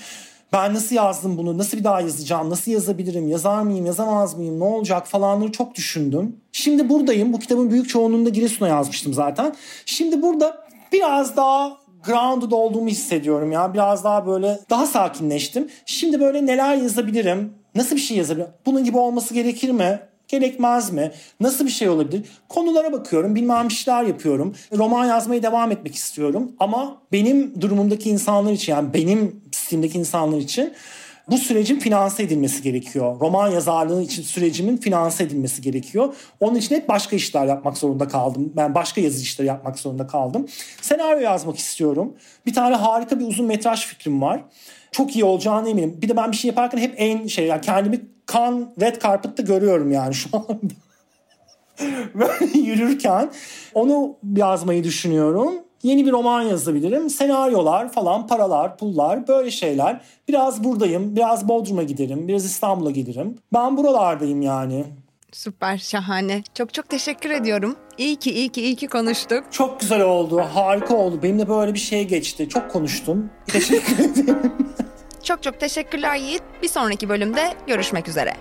[0.53, 4.65] ben nasıl yazdım bunu, nasıl bir daha yazacağım, nasıl yazabilirim, yazar mıyım, yazamaz mıyım, ne
[4.65, 6.37] olacak falanları çok düşündüm.
[6.53, 7.33] Şimdi buradayım.
[7.33, 9.55] Bu kitabın büyük çoğunluğunda Giresun'a yazmıştım zaten.
[9.87, 13.75] Şimdi burada biraz daha grounded olduğumu hissediyorum ya.
[13.75, 15.69] Biraz daha böyle daha sakinleştim.
[15.87, 17.53] Şimdi böyle neler yazabilirim?
[17.75, 18.53] Nasıl bir şey yazabilirim?
[18.67, 20.01] Bunun gibi olması gerekir mi?
[20.29, 21.13] Gerekmez mi?
[21.41, 22.27] Nasıl bir şey olabilir?
[22.49, 24.55] Konulara bakıyorum, bilmem işler yapıyorum.
[24.77, 26.53] Roman yazmaya devam etmek istiyorum.
[26.59, 30.75] Ama benim durumumdaki insanlar için yani benim sistemdeki insanlar için
[31.31, 33.21] bu sürecin finanse edilmesi gerekiyor.
[33.21, 36.15] Roman yazarlığı için sürecimin finanse edilmesi gerekiyor.
[36.41, 38.53] Onun için hep başka işler yapmak zorunda kaldım.
[38.57, 40.47] Ben başka yazı işleri yapmak zorunda kaldım.
[40.83, 42.15] Senaryo yazmak istiyorum.
[42.47, 44.41] Bir tane harika bir uzun metraj fikrim var.
[44.93, 45.99] Çok iyi olacağını eminim.
[46.03, 49.93] Bir de ben bir şey yaparken hep en şey yani kendimi kan red carpet'ta görüyorum
[49.93, 50.75] yani şu anda.
[52.15, 53.31] Böyle yürürken
[53.75, 55.55] onu yazmayı düşünüyorum.
[55.83, 57.11] Yeni bir roman yazabilirim.
[57.11, 60.01] Senaryolar falan, paralar, pullar böyle şeyler.
[60.29, 63.39] Biraz buradayım, biraz Bodrum'a giderim, biraz İstanbul'a giderim.
[63.53, 64.85] Ben buralardayım yani.
[65.33, 66.43] Süper, şahane.
[66.55, 67.77] Çok çok teşekkür ediyorum.
[67.99, 69.45] İyi ki, iyi ki, iyi ki konuştuk.
[69.51, 71.23] Çok güzel oldu, harika oldu.
[71.23, 72.49] Benimle böyle bir şey geçti.
[72.49, 73.31] Çok konuştum.
[73.47, 74.53] Teşekkür ederim.
[75.23, 76.43] Çok çok teşekkürler Yiğit.
[76.63, 78.35] Bir sonraki bölümde görüşmek üzere.